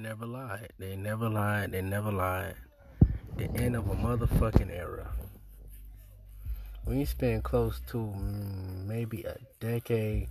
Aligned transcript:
never 0.00 0.26
lied. 0.26 0.72
They 0.78 0.96
never 0.96 1.28
lied. 1.28 1.72
They 1.72 1.82
never 1.82 2.10
lied. 2.10 2.54
The 3.36 3.50
end 3.52 3.76
of 3.76 3.88
a 3.88 3.94
motherfucking 3.94 4.70
era. 4.70 5.08
We 6.86 7.00
you 7.00 7.06
spend 7.06 7.44
close 7.44 7.80
to 7.88 7.98
mm, 7.98 8.86
maybe 8.86 9.22
a 9.22 9.36
decade 9.60 10.28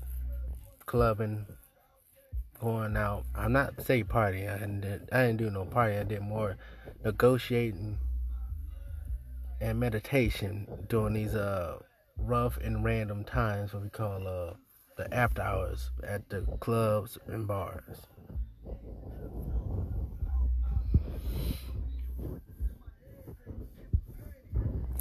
clubbing, 0.85 1.46
going 2.60 2.97
out. 2.97 3.26
I'm 3.35 3.53
not 3.53 3.81
say 3.85 4.03
party. 4.03 4.47
I 4.47 4.58
didn't. 4.58 5.10
I 5.12 5.28
didn't 5.28 5.37
do 5.37 5.49
no 5.51 5.65
party. 5.65 5.97
I 5.97 6.04
did 6.04 6.22
more 6.22 6.58
negotiating 7.04 7.99
and 9.62 9.79
meditation 9.79 10.67
during 10.88 11.13
these 11.13 11.36
uh 11.36 11.78
rough 12.17 12.58
and 12.58 12.83
random 12.83 13.24
times. 13.24 13.74
What 13.74 13.83
we 13.83 13.90
call 13.90 14.28
uh 14.28 14.54
the 14.97 15.13
after 15.13 15.42
hours 15.42 15.92
at 16.04 16.30
the 16.30 16.41
clubs 16.59 17.17
and 17.27 17.47
bars. 17.47 18.07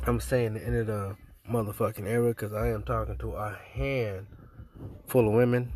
I'm 0.06 0.20
saying 0.20 0.54
the 0.54 0.64
end 0.64 0.76
of 0.76 0.86
the 0.86 1.16
motherfucking 1.50 2.06
era 2.06 2.28
because 2.28 2.52
I 2.52 2.68
am 2.68 2.82
talking 2.82 3.18
to 3.18 3.32
a 3.32 3.58
hand 3.72 4.26
full 5.06 5.28
of 5.28 5.34
women. 5.34 5.72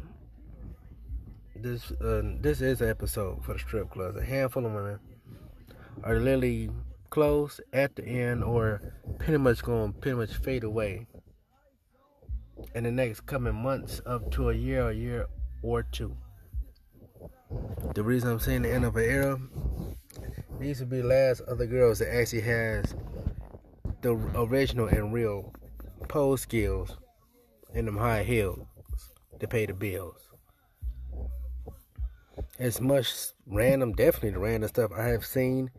This 1.56 1.90
uh, 1.92 2.22
this 2.40 2.60
is 2.60 2.80
an 2.80 2.88
episode 2.88 3.44
for 3.44 3.54
the 3.54 3.58
strip 3.58 3.90
clubs. 3.90 4.18
A 4.18 4.24
handful 4.24 4.66
of 4.66 4.72
women 4.72 4.98
are 6.02 6.18
literally 6.18 6.70
close 7.10 7.60
at 7.72 7.94
the 7.94 8.04
end 8.04 8.42
or 8.42 8.94
pretty 9.18 9.38
much 9.38 9.62
going 9.62 9.92
pretty 9.94 10.16
much 10.16 10.34
fade 10.36 10.64
away 10.64 11.06
in 12.74 12.84
the 12.84 12.90
next 12.90 13.26
coming 13.26 13.54
months 13.54 14.00
up 14.06 14.30
to 14.32 14.50
a 14.50 14.54
year, 14.54 14.88
a 14.88 14.94
year 14.94 15.26
or 15.62 15.82
two. 15.82 16.16
The 17.94 18.02
reason 18.02 18.30
I'm 18.30 18.40
saying 18.40 18.62
the 18.62 18.72
end 18.72 18.84
of 18.84 18.96
an 18.96 19.04
era, 19.04 19.38
these 20.58 20.80
would 20.80 20.90
be 20.90 21.02
the 21.02 21.08
last 21.08 21.42
other 21.42 21.66
girls 21.66 21.98
that 21.98 22.14
actually 22.14 22.42
has 22.42 22.94
the 24.02 24.14
original 24.34 24.88
and 24.88 25.12
real 25.12 25.52
pole 26.08 26.36
skills 26.36 26.96
in 27.72 27.86
them 27.86 27.96
high 27.96 28.24
heels 28.24 28.66
to 29.38 29.46
pay 29.46 29.64
the 29.64 29.72
bills. 29.72 30.28
As 32.58 32.80
much 32.80 33.32
random, 33.46 33.92
definitely 33.92 34.30
the 34.30 34.40
random 34.40 34.68
stuff 34.68 34.90
I 34.96 35.04
have 35.06 35.24
seen, 35.24 35.70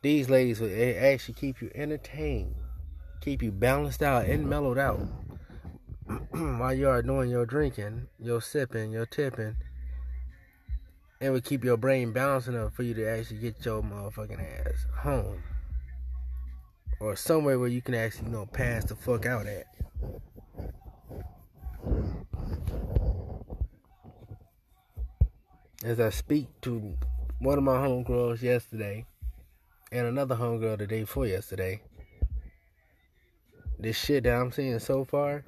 these 0.00 0.30
ladies 0.30 0.60
will 0.60 0.70
actually 0.70 1.34
keep 1.34 1.60
you 1.60 1.70
entertained, 1.74 2.54
keep 3.20 3.42
you 3.42 3.52
balanced 3.52 4.02
out 4.02 4.24
and 4.24 4.48
mellowed 4.48 4.78
out 4.78 5.00
while 6.30 6.74
you 6.74 6.88
are 6.88 7.02
doing 7.02 7.28
your 7.28 7.46
drinking, 7.46 8.08
your 8.18 8.40
sipping, 8.40 8.90
your 8.90 9.06
tipping. 9.06 9.56
It 11.20 11.30
would 11.30 11.44
keep 11.44 11.62
your 11.64 11.76
brain 11.76 12.12
balanced 12.12 12.48
enough 12.48 12.74
for 12.74 12.84
you 12.84 12.94
to 12.94 13.06
actually 13.06 13.38
get 13.38 13.64
your 13.64 13.82
motherfucking 13.82 14.66
ass 14.66 14.86
home 15.02 15.42
or 17.00 17.16
somewhere 17.16 17.58
where 17.58 17.68
you 17.68 17.80
can 17.80 17.94
actually, 17.94 18.26
you 18.26 18.32
know, 18.32 18.46
pass 18.46 18.84
the 18.84 18.94
fuck 18.94 19.26
out 19.26 19.46
at. 19.46 19.66
As 25.84 26.00
I 26.00 26.10
speak 26.10 26.48
to 26.62 26.94
one 27.38 27.56
of 27.56 27.64
my 27.64 27.76
homegirls 27.76 28.42
yesterday 28.42 29.06
and 29.92 30.06
another 30.06 30.34
homegirl 30.34 30.78
the 30.78 30.86
day 30.86 31.00
before 31.00 31.26
yesterday, 31.26 31.80
this 33.78 33.96
shit 33.96 34.24
that 34.24 34.34
I'm 34.34 34.50
seeing 34.50 34.78
so 34.80 35.04
far 35.04 35.44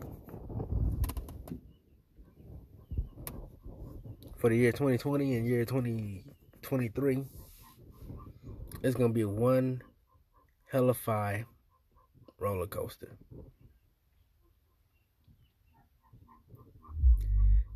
for 4.39 4.49
the 4.49 4.57
year 4.57 4.73
2020 4.73 5.37
and 5.37 5.47
year 5.47 5.65
2023 5.67 7.25
it's 8.83 8.97
gonna 8.97 9.13
be 9.13 9.25
one 9.25 9.83
hellify 10.73 11.45
roller 12.39 12.67
coaster. 12.67 13.17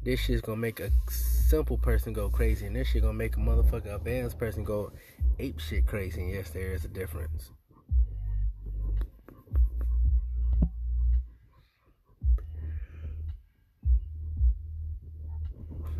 This 0.04 0.20
shit's 0.20 0.42
gonna 0.42 0.58
make 0.58 0.80
a 0.80 0.90
simple 1.08 1.78
person 1.78 2.12
go 2.12 2.28
crazy, 2.28 2.66
and 2.66 2.76
this 2.76 2.88
shit 2.88 3.02
gonna 3.02 3.14
make 3.14 3.36
a 3.36 3.40
motherfucker 3.40 3.94
advanced 3.94 4.38
person 4.38 4.62
go 4.62 4.92
ape 5.38 5.58
shit 5.58 5.86
crazy. 5.86 6.20
And 6.20 6.30
yes, 6.30 6.50
there 6.50 6.72
is 6.72 6.84
a 6.84 6.88
difference. 6.88 7.50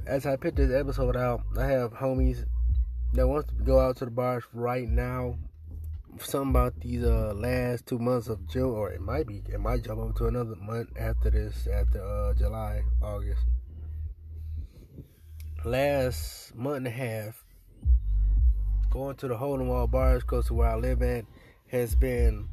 As 0.06 0.26
I 0.26 0.37
put 0.37 0.55
this 0.55 0.71
episode 0.71 1.16
out, 1.16 1.41
I 1.56 1.66
have 1.66 1.94
homies 1.94 2.44
that 3.15 3.26
wants 3.26 3.49
to 3.49 3.55
go 3.65 3.81
out 3.81 3.97
to 3.97 4.05
the 4.05 4.11
bars 4.11 4.44
right 4.53 4.87
now 4.87 5.38
something 6.20 6.50
about 6.50 6.80
these 6.80 7.04
uh 7.04 7.32
last 7.34 7.86
two 7.86 7.98
months 7.98 8.28
of 8.28 8.47
June, 8.48 8.70
or 8.70 8.91
it 8.91 9.00
might 9.00 9.26
be, 9.26 9.42
it 9.52 9.60
might 9.60 9.84
jump 9.84 10.00
over 10.00 10.12
to 10.14 10.26
another 10.26 10.56
month 10.56 10.88
after 10.98 11.30
this, 11.30 11.66
after 11.66 12.02
uh 12.02 12.34
July, 12.34 12.82
August. 13.02 13.42
Last 15.64 16.54
month 16.54 16.78
and 16.78 16.86
a 16.86 16.91
half, 16.91 17.44
going 18.91 19.16
to 19.16 19.28
the 19.28 19.36
hole 19.36 19.60
in 19.60 19.66
wall 19.66 19.86
bars 19.86 20.22
close 20.22 20.47
to 20.48 20.54
where 20.54 20.69
I 20.69 20.76
live 20.76 21.02
at 21.02 21.25
has 21.69 21.94
been. 21.94 22.48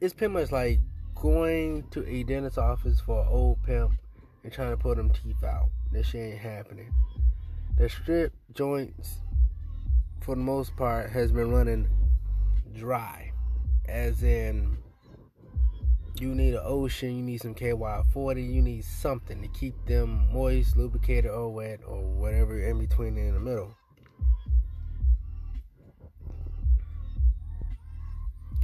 It's 0.00 0.14
pretty 0.14 0.32
much 0.32 0.50
like 0.50 0.80
going 1.14 1.84
to 1.90 2.06
a 2.08 2.22
dentist 2.22 2.58
office 2.58 3.00
for 3.00 3.22
an 3.22 3.28
old 3.28 3.62
pimp 3.62 3.92
and 4.42 4.52
trying 4.52 4.70
to 4.70 4.76
pull 4.76 4.94
them 4.94 5.10
teeth 5.10 5.44
out. 5.44 5.68
That 5.92 6.04
shit 6.04 6.32
ain't 6.32 6.38
happening. 6.38 6.92
The 7.76 7.88
strip 7.88 8.32
joints, 8.54 9.18
for 10.22 10.34
the 10.34 10.40
most 10.40 10.74
part, 10.76 11.10
has 11.10 11.32
been 11.32 11.50
running 11.50 11.88
dry. 12.74 13.32
As 13.88 14.22
in, 14.22 14.78
you 16.20 16.34
need 16.34 16.54
an 16.54 16.60
ocean, 16.62 17.16
you 17.16 17.22
need 17.22 17.40
some 17.40 17.54
KY40, 17.54 18.52
you 18.52 18.62
need 18.62 18.84
something 18.84 19.40
to 19.40 19.48
keep 19.48 19.74
them 19.86 20.28
moist, 20.32 20.76
lubricated, 20.76 21.30
or 21.30 21.50
wet, 21.50 21.80
or 21.86 22.02
whatever 22.02 22.60
in 22.60 22.78
between 22.78 23.16
in 23.16 23.34
the 23.34 23.40
middle. 23.40 23.74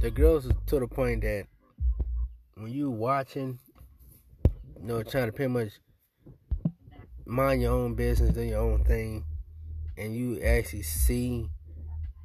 The 0.01 0.11
girls 0.11 0.47
to 0.67 0.79
the 0.79 0.87
point 0.87 1.21
that 1.21 1.47
when 2.55 2.71
you 2.71 2.91
watching, 2.91 3.57
you 4.79 4.87
know, 4.87 5.01
trying 5.01 5.25
to 5.25 5.31
pretty 5.31 5.51
much 5.51 5.71
mind 7.25 7.63
your 7.63 7.73
own 7.73 7.95
business, 7.95 8.31
do 8.31 8.41
your 8.41 8.61
own 8.61 8.83
thing, 8.83 9.25
and 9.97 10.15
you 10.15 10.39
actually 10.41 10.83
see 10.83 11.49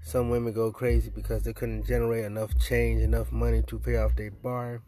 some 0.02 0.30
women 0.30 0.52
go 0.52 0.72
crazy 0.72 1.10
because 1.10 1.42
they 1.44 1.52
couldn't 1.52 1.86
generate 1.86 2.24
enough 2.24 2.58
change, 2.58 3.02
enough 3.02 3.32
money 3.32 3.62
to 3.68 3.78
pay 3.78 3.96
off 3.96 4.16
their 4.16 4.30
bar. 4.30 4.82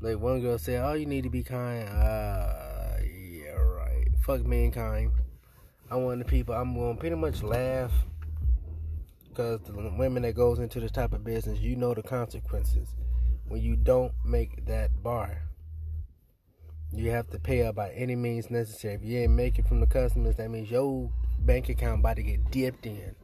Like 0.00 0.18
one 0.18 0.42
girl 0.42 0.58
said, 0.58 0.84
"Oh, 0.84 0.92
you 0.92 1.06
need 1.06 1.24
to 1.24 1.30
be 1.30 1.42
kind." 1.42 1.88
Uh, 1.88 2.96
yeah, 3.02 3.52
right. 3.52 4.06
Fuck 4.22 4.44
mankind. 4.44 5.12
I 5.90 5.96
want 5.96 6.18
the 6.18 6.24
people. 6.26 6.54
I'm 6.54 6.74
gonna 6.74 6.96
pretty 6.96 7.16
much 7.16 7.42
laugh 7.42 7.92
because 9.28 9.60
the 9.62 9.72
women 9.96 10.22
that 10.22 10.34
goes 10.34 10.58
into 10.58 10.78
this 10.78 10.92
type 10.92 11.12
of 11.12 11.24
business, 11.24 11.58
you 11.58 11.74
know 11.74 11.94
the 11.94 12.02
consequences 12.02 12.94
when 13.48 13.62
you 13.62 13.76
don't 13.76 14.12
make 14.24 14.66
that 14.66 15.02
bar. 15.02 15.42
You 16.92 17.10
have 17.10 17.28
to 17.30 17.40
pay 17.40 17.62
up 17.62 17.74
by 17.74 17.90
any 17.90 18.14
means 18.14 18.50
necessary. 18.50 18.94
If 18.94 19.02
you 19.02 19.18
ain't 19.20 19.32
making 19.32 19.64
from 19.64 19.80
the 19.80 19.86
customers, 19.86 20.36
that 20.36 20.50
means 20.50 20.70
your 20.70 21.10
bank 21.46 21.68
account 21.68 22.00
about 22.00 22.16
to 22.16 22.22
get 22.22 22.50
dipped 22.50 22.86
in 22.86 23.14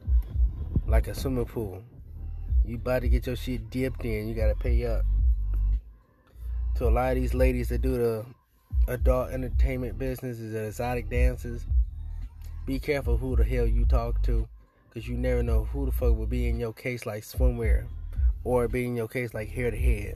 like 0.87 1.07
a 1.07 1.15
swimming 1.15 1.45
pool. 1.45 1.83
You 2.65 2.75
about 2.75 3.01
to 3.01 3.09
get 3.09 3.25
your 3.25 3.35
shit 3.35 3.69
dipped 3.69 4.05
in. 4.05 4.27
You 4.27 4.35
gotta 4.35 4.55
pay 4.55 4.85
up. 4.85 5.03
To 6.75 6.87
a 6.87 6.89
lot 6.89 7.11
of 7.11 7.15
these 7.15 7.33
ladies 7.33 7.69
that 7.69 7.81
do 7.81 7.97
the 7.97 8.25
adult 8.87 9.31
entertainment 9.31 9.97
businesses, 9.97 10.53
the 10.53 10.65
exotic 10.65 11.09
dances, 11.09 11.65
be 12.65 12.79
careful 12.79 13.17
who 13.17 13.35
the 13.35 13.43
hell 13.43 13.65
you 13.65 13.85
talk 13.85 14.21
to, 14.23 14.47
cause 14.93 15.07
you 15.07 15.17
never 15.17 15.43
know 15.43 15.65
who 15.65 15.85
the 15.85 15.91
fuck 15.91 16.15
will 16.15 16.27
be 16.27 16.47
in 16.47 16.59
your 16.59 16.73
case 16.73 17.05
like 17.05 17.23
swimwear, 17.23 17.85
or 18.43 18.67
be 18.67 18.85
in 18.85 18.95
your 18.95 19.07
case 19.07 19.33
like 19.33 19.49
hair 19.49 19.71
to 19.71 19.77
head 19.77 20.15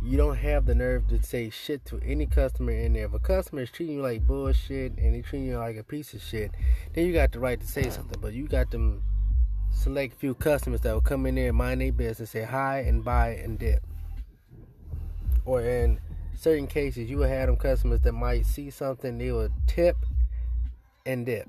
you 0.00 0.16
don't 0.16 0.36
have 0.36 0.66
the 0.66 0.74
nerve 0.74 1.08
to 1.08 1.20
say 1.22 1.50
shit 1.50 1.84
to 1.86 2.00
any 2.04 2.26
customer 2.26 2.72
in 2.72 2.92
there. 2.92 3.06
If 3.06 3.14
a 3.14 3.18
customer 3.18 3.62
is 3.62 3.70
treating 3.70 3.96
you 3.96 4.02
like 4.02 4.26
bullshit 4.26 4.96
and 4.96 5.14
they 5.14 5.22
treating 5.22 5.48
you 5.48 5.58
like 5.58 5.76
a 5.76 5.82
piece 5.82 6.14
of 6.14 6.22
shit, 6.22 6.52
then 6.94 7.06
you 7.06 7.12
got 7.12 7.32
the 7.32 7.40
right 7.40 7.60
to 7.60 7.66
say 7.66 7.90
something. 7.90 8.18
But 8.20 8.32
you 8.32 8.46
got 8.46 8.70
them 8.70 9.02
select 9.70 10.14
few 10.14 10.34
customers 10.34 10.80
that 10.82 10.92
will 10.92 11.00
come 11.00 11.26
in 11.26 11.34
there 11.34 11.48
and 11.48 11.56
mind 11.56 11.80
their 11.80 11.92
business, 11.92 12.30
say 12.30 12.44
hi 12.44 12.80
and 12.80 13.04
buy 13.04 13.30
and 13.30 13.58
dip. 13.58 13.82
Or 15.44 15.62
in 15.62 15.98
certain 16.36 16.68
cases, 16.68 17.10
you 17.10 17.18
will 17.18 17.28
have 17.28 17.48
them 17.48 17.56
customers 17.56 18.00
that 18.02 18.12
might 18.12 18.46
see 18.46 18.70
something, 18.70 19.18
they 19.18 19.32
will 19.32 19.48
tip 19.66 19.96
and 21.04 21.26
dip. 21.26 21.48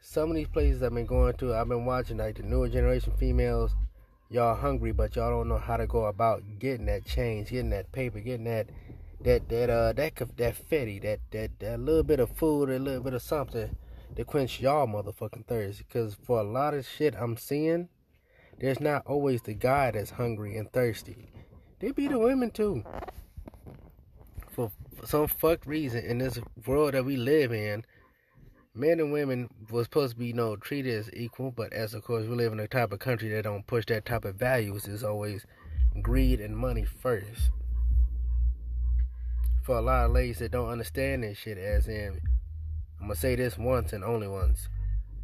Some 0.00 0.30
of 0.30 0.36
these 0.36 0.48
places 0.48 0.82
I've 0.82 0.94
been 0.94 1.06
going 1.06 1.34
to, 1.34 1.54
I've 1.54 1.68
been 1.68 1.84
watching 1.84 2.16
like 2.16 2.36
the 2.36 2.42
newer 2.42 2.68
generation 2.68 3.12
females 3.18 3.74
y'all 4.28 4.56
hungry, 4.56 4.92
but 4.92 5.16
y'all 5.16 5.30
don't 5.30 5.48
know 5.48 5.58
how 5.58 5.76
to 5.76 5.86
go 5.86 6.06
about 6.06 6.42
getting 6.58 6.86
that 6.86 7.04
change, 7.04 7.50
getting 7.50 7.70
that 7.70 7.92
paper, 7.92 8.20
getting 8.20 8.44
that 8.44 8.68
that 9.22 9.48
that 9.48 9.70
uh 9.70 9.92
that 9.92 10.14
that 10.36 10.56
fatty, 10.56 10.98
that 11.00 11.20
that 11.30 11.58
that 11.60 11.80
little 11.80 12.02
bit 12.02 12.20
of 12.20 12.30
food, 12.30 12.70
a 12.70 12.78
little 12.78 13.02
bit 13.02 13.14
of 13.14 13.22
something 13.22 13.76
to 14.14 14.24
quench 14.24 14.60
y'all 14.60 14.86
motherfucking 14.86 15.46
thirst. 15.46 15.78
Because 15.78 16.14
for 16.14 16.40
a 16.40 16.44
lot 16.44 16.74
of 16.74 16.86
shit 16.86 17.14
I'm 17.18 17.36
seeing, 17.36 17.88
there's 18.58 18.80
not 18.80 19.06
always 19.06 19.42
the 19.42 19.54
guy 19.54 19.90
that's 19.90 20.10
hungry 20.10 20.56
and 20.56 20.70
thirsty. 20.72 21.30
They 21.80 21.90
be 21.92 22.08
the 22.08 22.18
women 22.18 22.50
too. 22.50 22.84
For 24.50 24.70
some 25.04 25.28
fucked 25.28 25.66
reason 25.66 26.04
in 26.04 26.18
this 26.18 26.38
world 26.66 26.94
that 26.94 27.04
we 27.04 27.16
live 27.16 27.52
in, 27.52 27.84
men 28.76 29.00
and 29.00 29.10
women 29.10 29.48
was 29.70 29.86
supposed 29.86 30.12
to 30.12 30.18
be 30.18 30.26
you 30.26 30.32
know 30.34 30.54
treated 30.54 30.94
as 30.94 31.10
equal, 31.14 31.50
but 31.50 31.72
as 31.72 31.94
of 31.94 32.04
course 32.04 32.26
we 32.26 32.36
live 32.36 32.52
in 32.52 32.60
a 32.60 32.68
type 32.68 32.92
of 32.92 32.98
country 32.98 33.30
that 33.30 33.44
don't 33.44 33.66
push 33.66 33.86
that 33.86 34.04
type 34.04 34.24
of 34.24 34.36
values, 34.36 34.86
is 34.86 35.02
always 35.02 35.46
greed 36.02 36.40
and 36.40 36.56
money 36.56 36.84
first. 36.84 37.50
For 39.62 39.78
a 39.78 39.80
lot 39.80 40.04
of 40.04 40.10
ladies 40.12 40.38
that 40.38 40.52
don't 40.52 40.68
understand 40.68 41.22
this 41.22 41.38
shit, 41.38 41.58
as 41.58 41.88
in, 41.88 42.20
I'm 43.00 43.08
gonna 43.08 43.16
say 43.16 43.34
this 43.34 43.56
once 43.56 43.92
and 43.92 44.04
only 44.04 44.28
once. 44.28 44.68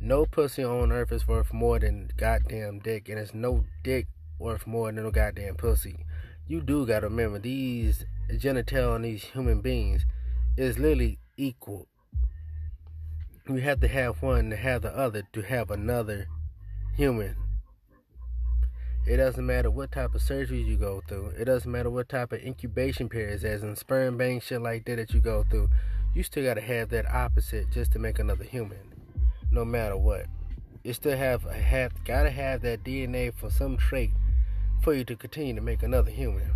No 0.01 0.25
pussy 0.25 0.65
on 0.65 0.91
earth 0.91 1.13
is 1.13 1.29
worth 1.29 1.53
more 1.53 1.79
than 1.79 2.11
goddamn 2.17 2.81
dick, 2.81 3.09
and 3.09 3.19
it's 3.19 3.35
no 3.35 3.65
dick 3.85 4.09
worth 4.39 4.67
more 4.67 4.91
than 4.91 5.05
no 5.05 5.11
goddamn 5.11 5.57
pussy. 5.57 6.07
You 6.47 6.61
do 6.63 6.87
gotta 6.87 7.09
remember 7.09 7.39
these 7.39 8.05
genital 8.39 8.95
and 8.95 9.05
these 9.05 9.25
human 9.25 9.61
beings 9.61 10.07
is 10.57 10.79
literally 10.79 11.19
equal. 11.37 11.87
You 13.49 13.56
have 13.56 13.81
to 13.81 13.89
have 13.89 14.23
one 14.23 14.50
to 14.50 14.56
have 14.56 14.83
the 14.83 14.97
other 14.97 15.23
to 15.33 15.43
have 15.43 15.71
another 15.71 16.29
human. 16.94 17.37
It 19.05 19.17
doesn't 19.17 19.44
matter 19.44 19.71
what 19.71 19.91
type 19.91 20.15
of 20.15 20.23
surgeries 20.23 20.67
you 20.67 20.77
go 20.77 21.03
through. 21.09 21.35
It 21.39 21.47
doesn't 21.47 21.71
matter 21.71 21.91
what 21.91 22.09
type 22.09 22.33
of 22.33 22.41
incubation 22.41 23.09
periods, 23.09 23.43
as 23.43 23.65
in 23.65 23.75
sperm 23.75 24.17
bank 24.17 24.44
shit 24.44 24.62
like 24.62 24.85
that 24.85 24.97
that 24.97 25.12
you 25.12 25.21
go 25.21 25.44
through. 25.50 25.71
You 26.15 26.23
still 26.23 26.44
gotta 26.44 26.61
have 26.61 26.91
that 26.91 27.12
opposite 27.12 27.71
just 27.71 27.93
to 27.93 27.99
make 27.99 28.19
another 28.21 28.44
human 28.44 28.93
no 29.53 29.65
matter 29.65 29.97
what. 29.97 30.27
You 30.83 30.93
still 30.94 31.17
have 31.17 31.43
have 31.44 31.93
gotta 32.05 32.31
have 32.31 32.62
that 32.62 32.83
DNA 32.83 33.33
for 33.35 33.50
some 33.50 33.77
trait 33.77 34.11
for 34.83 34.94
you 34.94 35.05
to 35.05 35.15
continue 35.15 35.55
to 35.55 35.61
make 35.61 35.83
another 35.83 36.11
human. 36.11 36.55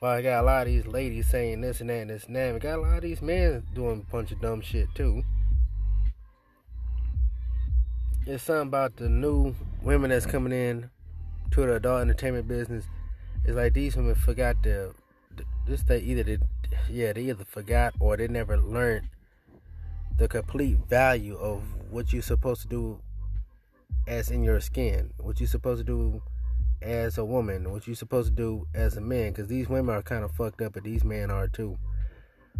Well, 0.00 0.12
I 0.12 0.22
got 0.22 0.42
a 0.42 0.46
lot 0.46 0.66
of 0.66 0.72
these 0.72 0.86
ladies 0.86 1.28
saying 1.28 1.60
this 1.60 1.80
and 1.80 1.88
that 1.88 2.00
and 2.00 2.10
this 2.10 2.24
and 2.24 2.36
that. 2.36 2.52
We 2.52 2.60
got 2.60 2.78
a 2.78 2.82
lot 2.82 2.96
of 2.96 3.02
these 3.02 3.22
men 3.22 3.64
doing 3.74 4.04
a 4.06 4.10
bunch 4.10 4.32
of 4.32 4.40
dumb 4.40 4.60
shit 4.60 4.88
too. 4.94 5.24
It's 8.26 8.44
something 8.44 8.68
about 8.68 8.96
the 8.96 9.08
new 9.08 9.54
women 9.82 10.10
that's 10.10 10.26
coming 10.26 10.52
in 10.52 10.90
to 11.52 11.60
the 11.62 11.76
adult 11.76 12.02
entertainment 12.02 12.46
business. 12.46 12.84
It's 13.44 13.56
like 13.56 13.72
these 13.72 13.96
women 13.96 14.14
forgot 14.14 14.62
to 14.64 14.94
this 15.66 15.82
they 15.84 16.00
either 16.00 16.22
did 16.22 16.42
yeah, 16.90 17.12
they 17.12 17.22
either 17.22 17.44
forgot 17.44 17.94
or 17.98 18.16
they 18.16 18.28
never 18.28 18.58
learned 18.58 19.08
the 20.18 20.28
complete 20.28 20.76
value 20.88 21.36
of 21.36 21.62
what 21.90 22.12
you're 22.12 22.22
supposed 22.22 22.62
to 22.62 22.68
do 22.68 23.00
as 24.06 24.30
in 24.30 24.42
your 24.42 24.60
skin, 24.60 25.12
what 25.18 25.40
you're 25.40 25.48
supposed 25.48 25.78
to 25.78 25.84
do 25.84 26.22
as 26.82 27.16
a 27.16 27.24
woman, 27.24 27.72
what 27.72 27.86
you're 27.86 27.96
supposed 27.96 28.28
to 28.28 28.34
do 28.34 28.66
as 28.74 28.96
a 28.96 29.00
man, 29.00 29.32
because 29.32 29.48
these 29.48 29.68
women 29.68 29.94
are 29.94 30.02
kind 30.02 30.24
of 30.24 30.32
fucked 30.32 30.60
up, 30.60 30.74
but 30.74 30.84
these 30.84 31.04
men 31.04 31.30
are 31.30 31.48
too. 31.48 31.78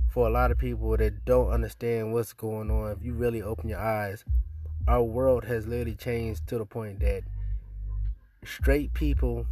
For 0.09 0.27
a 0.27 0.31
lot 0.31 0.51
of 0.51 0.59
people 0.59 0.97
that 0.97 1.25
don't 1.25 1.51
understand 1.51 2.13
what's 2.13 2.33
going 2.33 2.71
on, 2.71 2.93
if 2.93 3.05
you 3.05 3.13
really 3.13 3.43
open 3.43 3.69
your 3.69 3.79
eyes, 3.79 4.25
our 4.89 5.03
world 5.03 5.45
has 5.45 5.67
literally 5.67 5.95
changed 5.95 6.47
to 6.49 6.59
the 6.59 6.65
point 6.65 7.01
that 7.01 7.23
straight 8.45 8.93
people, 8.95 9.47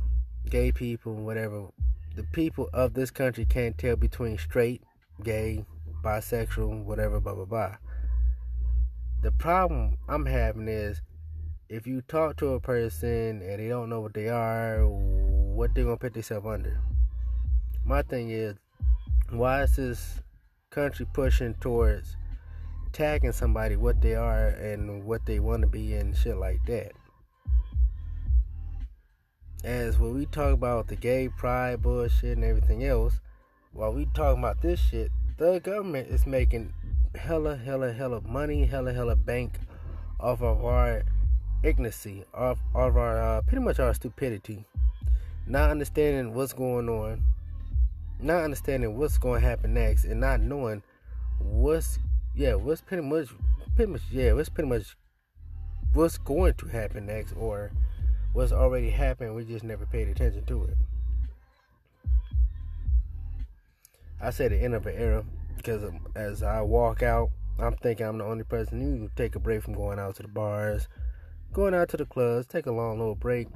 gay 0.49 0.73
people, 0.73 1.15
whatever, 1.15 1.69
the 2.17 2.25
people 2.33 2.69
of 2.73 2.95
this 2.95 3.11
country 3.11 3.45
can't 3.45 3.79
tell 3.79 3.97
between 3.97 4.39
straight, 4.39 4.83
gay, 5.23 5.65
bisexual, 6.03 6.85
whatever, 6.85 7.21
blah, 7.21 7.35
blah, 7.35 7.45
blah. 7.45 7.77
The 9.23 9.33
problem 9.33 9.99
I'm 10.09 10.27
having 10.27 10.69
is 10.69 11.03
if 11.69 11.87
you 11.87 12.01
talk 12.03 12.37
to 12.39 12.55
a 12.55 12.61
person 12.61 13.43
and 13.43 13.61
they 13.61 13.69
don't 13.69 13.91
know 13.91 14.01
what 14.01 14.15
they 14.15 14.29
are, 14.29 14.87
what 14.87 15.75
they're 15.75 15.85
gonna 15.85 15.97
put 15.97 16.15
themselves 16.15 16.47
under. 16.47 16.81
My 17.85 18.03
thing 18.03 18.31
is, 18.31 18.57
why 19.31 19.63
is 19.63 19.77
this 19.77 20.23
country 20.71 21.07
pushing 21.13 21.55
towards 21.55 22.17
tagging 22.89 23.33
somebody 23.33 23.77
what 23.77 24.01
they 24.01 24.15
are 24.15 24.49
and 24.49 25.05
what 25.05 25.27
they 25.27 25.39
want 25.39 25.63
to 25.63 25.69
be 25.69 25.95
and 25.95 26.17
shit 26.17 26.37
like 26.37 26.65
that? 26.67 26.93
As 29.65 29.99
when 29.99 30.15
we 30.15 30.27
talk 30.27 30.53
about 30.53 30.89
the 30.89 30.97
gay 30.97 31.29
pride 31.29 31.83
bullshit 31.83 32.37
and 32.37 32.45
everything 32.45 32.85
else, 32.85 33.21
while 33.73 33.93
we 33.93 34.07
talk 34.15 34.39
about 34.39 34.63
this 34.63 34.81
shit, 34.81 35.11
the 35.37 35.61
government 35.61 36.09
is 36.09 36.27
making 36.27 36.73
hella, 37.15 37.57
hella, 37.57 37.93
hella 37.93 38.21
money, 38.23 38.67
hella, 38.67 38.93
hella 38.93 39.17
bank 39.17 39.59
off 40.21 40.43
of 40.43 40.65
our 40.65 41.03
ignorancy, 41.63 42.25
off, 42.35 42.59
of 42.75 42.97
our, 42.97 43.19
uh, 43.19 43.41
pretty 43.43 43.63
much 43.63 43.79
our 43.79 43.95
stupidity. 43.95 44.65
Not 45.47 45.71
understanding 45.71 46.35
what's 46.35 46.53
going 46.53 46.89
on, 46.89 47.25
not 48.21 48.43
understanding 48.43 48.97
what's 48.97 49.19
going 49.19 49.43
to 49.43 49.47
happen 49.47 49.75
next, 49.75 50.05
and 50.05 50.21
not 50.21 50.41
knowing 50.41 50.83
what's, 51.39 51.99
yeah, 52.39 52.55
what's 52.55 52.81
pretty 52.81 53.03
much, 53.03 53.27
pretty 53.75 53.91
much, 53.91 54.03
yeah, 54.13 54.33
what's 54.33 54.49
pretty 54.49 54.69
much 54.69 54.97
what's 55.93 56.19
going 56.19 56.55
to 56.55 56.67
happen 56.69 57.07
next, 57.07 57.33
or 57.37 57.73
what's 58.33 58.53
already 58.53 58.91
happened. 58.91 59.35
We 59.35 59.45
just 59.45 59.65
never 59.65 59.87
paid 59.87 60.07
attention 60.07 60.45
to 60.45 60.65
it. 60.65 60.77
I 64.21 64.31
say 64.31 64.47
the 64.47 64.57
end 64.57 64.75
of 64.75 64.87
an 64.87 64.95
era 64.95 65.25
because 65.57 65.83
as 66.15 66.45
I 66.45 66.61
walk 66.61 67.03
out, 67.03 67.31
I'm 67.59 67.75
thinking 67.75 68.07
I'm 68.07 68.19
the 68.19 68.25
only 68.25 68.45
person 68.45 68.81
who 68.81 69.11
take 69.17 69.35
a 69.35 69.41
break 69.41 69.65
from 69.65 69.75
going 69.75 69.99
out 69.99 70.15
to 70.17 70.23
the 70.23 70.29
bars, 70.29 70.87
going 71.53 71.75
out 71.75 71.89
to 71.89 71.97
the 71.97 72.07
clubs, 72.07 72.47
take 72.47 72.67
a 72.67 72.73
long 72.73 73.01
little 73.01 73.17
break. 73.17 73.49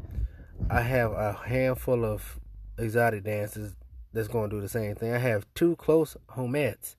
I 0.69 0.81
have 0.81 1.13
a 1.13 1.35
handful 1.35 2.05
of 2.05 2.41
exotic 2.79 3.23
dancers 3.23 3.77
that's 4.13 4.27
going 4.27 4.51
to 4.51 4.57
do 4.57 4.61
the 4.61 4.69
same 4.69 4.97
thing. 4.97 5.13
I 5.13 5.19
have 5.19 5.47
two 5.55 5.77
close 5.77 6.17
homettes 6.31 6.97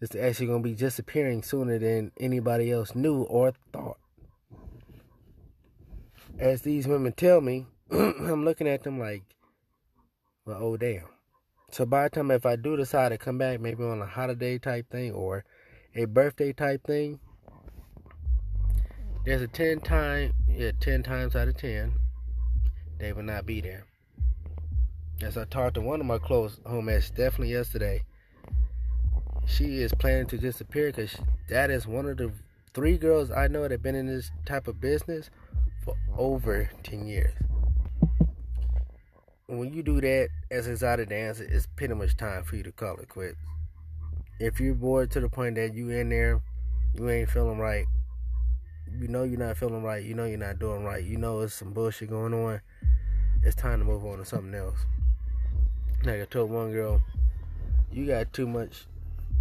that's 0.00 0.14
actually 0.14 0.46
going 0.46 0.62
to 0.62 0.68
be 0.68 0.74
disappearing 0.74 1.42
sooner 1.42 1.78
than 1.78 2.12
anybody 2.18 2.70
else 2.70 2.94
knew 2.94 3.22
or 3.22 3.52
thought. 3.72 3.98
As 6.38 6.62
these 6.62 6.86
women 6.86 7.12
tell 7.12 7.40
me, 7.40 7.66
I'm 7.90 8.44
looking 8.44 8.68
at 8.68 8.82
them 8.82 8.98
like, 8.98 9.22
well, 10.44 10.58
oh 10.60 10.76
damn. 10.76 11.06
So 11.70 11.86
by 11.86 12.04
the 12.04 12.10
time 12.10 12.30
if 12.30 12.46
I 12.46 12.56
do 12.56 12.76
decide 12.76 13.08
to 13.10 13.18
come 13.18 13.38
back, 13.38 13.60
maybe 13.60 13.82
on 13.82 14.00
a 14.00 14.06
holiday 14.06 14.58
type 14.58 14.90
thing 14.90 15.12
or 15.12 15.44
a 15.94 16.04
birthday 16.04 16.52
type 16.52 16.86
thing, 16.86 17.20
there's 19.24 19.42
a 19.42 19.48
ten 19.48 19.80
time, 19.80 20.32
yeah, 20.48 20.70
ten 20.78 21.02
times 21.02 21.34
out 21.34 21.48
of 21.48 21.56
ten, 21.56 21.94
they 22.98 23.12
will 23.12 23.24
not 23.24 23.46
be 23.46 23.60
there. 23.60 23.86
As 25.22 25.36
I 25.36 25.44
talked 25.46 25.74
to 25.74 25.80
one 25.80 26.00
of 26.00 26.06
my 26.06 26.18
close 26.18 26.60
homies 26.66 27.08
definitely 27.08 27.50
yesterday, 27.50 28.02
she 29.46 29.82
is 29.82 29.92
planning 29.94 30.26
to 30.26 30.38
disappear 30.38 30.88
because 30.88 31.16
that 31.48 31.70
is 31.70 31.86
one 31.86 32.06
of 32.06 32.16
the 32.18 32.32
three 32.74 32.98
girls 32.98 33.30
I 33.30 33.48
know 33.48 33.62
that 33.62 33.70
have 33.70 33.82
been 33.82 33.94
in 33.94 34.06
this 34.06 34.30
type 34.44 34.68
of 34.68 34.80
business 34.80 35.30
for 35.84 35.96
over 36.16 36.70
ten 36.82 37.06
years 37.06 37.32
when 39.48 39.72
you 39.72 39.82
do 39.82 40.00
that 40.00 40.28
as 40.50 40.66
exotic 40.66 41.08
dancer, 41.08 41.44
it's 41.44 41.66
pretty 41.66 41.94
much 41.94 42.16
time 42.16 42.42
for 42.42 42.56
you 42.56 42.64
to 42.64 42.72
call 42.72 42.96
it 42.96 43.08
quits. 43.08 43.36
If 44.40 44.60
you're 44.60 44.74
bored 44.74 45.10
to 45.12 45.20
the 45.20 45.28
point 45.28 45.54
that 45.54 45.72
you 45.74 45.90
in 45.90 46.08
there, 46.08 46.42
you 46.94 47.08
ain't 47.08 47.30
feeling 47.30 47.58
right, 47.58 47.86
you 48.90 49.06
know 49.08 49.22
you're 49.22 49.38
not 49.38 49.56
feeling 49.56 49.82
right, 49.82 50.02
you 50.02 50.14
know 50.14 50.24
you're 50.24 50.38
not 50.38 50.58
doing 50.58 50.84
right, 50.84 51.02
you 51.02 51.16
know 51.16 51.40
it's 51.40 51.54
some 51.54 51.72
bullshit 51.72 52.10
going 52.10 52.34
on, 52.34 52.60
it's 53.42 53.54
time 53.54 53.78
to 53.78 53.84
move 53.84 54.04
on 54.04 54.18
to 54.18 54.24
something 54.24 54.54
else. 54.54 54.78
Like 56.04 56.20
I 56.20 56.24
told 56.24 56.50
one 56.50 56.72
girl, 56.72 57.00
you 57.92 58.04
got 58.04 58.32
too 58.32 58.48
much 58.48 58.86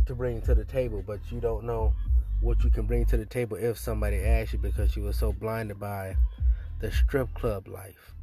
to 0.05 0.15
bring 0.15 0.41
to 0.41 0.55
the 0.55 0.65
table, 0.65 1.03
but 1.05 1.19
you 1.31 1.39
don't 1.39 1.63
know 1.63 1.93
what 2.41 2.63
you 2.63 2.69
can 2.69 2.85
bring 2.85 3.05
to 3.05 3.17
the 3.17 3.25
table 3.25 3.57
if 3.57 3.77
somebody 3.77 4.17
asks 4.17 4.53
you 4.53 4.59
because 4.59 4.95
you 4.95 5.03
were 5.03 5.13
so 5.13 5.31
blinded 5.33 5.79
by 5.79 6.15
the 6.79 6.91
strip 6.91 7.33
club 7.33 7.67
life. 7.67 8.13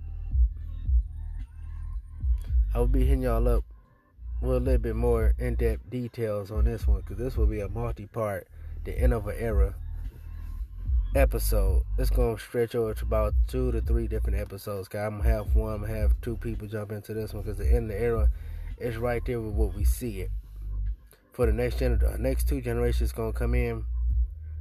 I 2.75 2.79
will 2.79 2.87
be 2.87 3.05
hitting 3.05 3.23
y'all 3.23 3.49
up 3.49 3.65
with 4.41 4.57
a 4.57 4.61
little 4.61 4.79
bit 4.79 4.97
more 4.97 5.35
in-depth 5.39 5.91
details 5.91 6.51
on 6.51 6.65
this 6.65 6.87
one 6.87 7.01
because 7.01 7.19
this 7.19 7.37
will 7.37 7.47
be 7.47 7.61
a 7.61 7.69
multi-part, 7.69 8.49
the 8.85 8.99
end 8.99 9.13
of 9.13 9.27
an 9.27 9.37
era 9.39 9.75
episode. 11.15 11.83
It's 11.99 12.11
gonna 12.11 12.39
stretch 12.39 12.75
over 12.75 12.95
to 12.95 13.05
about 13.05 13.35
two 13.47 13.73
to 13.73 13.81
three 13.81 14.09
different 14.09 14.39
episodes. 14.39 14.89
Cause 14.89 15.01
I'm 15.01 15.19
gonna 15.19 15.29
have 15.29 15.55
one, 15.55 15.75
I'm 15.75 15.81
gonna 15.83 15.95
have 15.95 16.19
two 16.23 16.37
people 16.37 16.67
jump 16.67 16.93
into 16.93 17.13
this 17.15 17.35
one 17.35 17.43
because 17.43 17.59
the 17.59 17.67
end 17.67 17.91
of 17.91 17.97
the 17.97 18.03
era 18.03 18.29
is 18.79 18.97
right 18.97 19.23
there 19.27 19.41
with 19.41 19.55
what 19.55 19.75
we 19.75 19.85
see 19.85 20.21
it. 20.23 20.31
For 21.33 21.47
the 21.47 21.53
next 21.53 21.79
gen, 21.79 21.99
uh, 22.07 22.17
next 22.19 22.47
two 22.47 22.61
generations 22.61 23.11
gonna 23.11 23.33
come 23.33 23.55
in. 23.55 23.85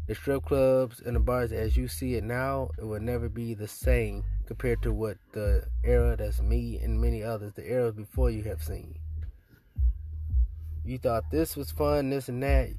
The 0.07 0.15
strip 0.15 0.45
clubs 0.45 1.01
and 1.01 1.15
the 1.15 1.19
bars 1.19 1.51
as 1.51 1.75
you 1.77 1.87
see 1.87 2.15
it 2.15 2.23
now, 2.23 2.69
it 2.77 2.85
will 2.85 2.99
never 2.99 3.29
be 3.29 3.53
the 3.53 3.67
same 3.67 4.23
compared 4.45 4.81
to 4.81 4.93
what 4.93 5.17
the 5.33 5.65
era 5.83 6.15
that's 6.17 6.41
me 6.41 6.79
and 6.81 6.99
many 6.99 7.23
others, 7.23 7.53
the 7.53 7.69
era 7.69 7.91
before 7.91 8.29
you 8.29 8.43
have 8.43 8.63
seen. 8.63 8.95
You 10.83 10.97
thought 10.97 11.29
this 11.29 11.55
was 11.55 11.71
fun, 11.71 12.09
this 12.09 12.29
and 12.29 12.41
that. 12.41 12.69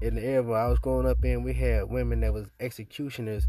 In 0.00 0.14
the 0.14 0.24
era 0.24 0.52
I 0.52 0.68
was 0.68 0.78
growing 0.78 1.06
up 1.06 1.24
in, 1.24 1.42
we 1.42 1.52
had 1.52 1.90
women 1.90 2.20
that 2.20 2.32
was 2.32 2.48
executioners 2.60 3.48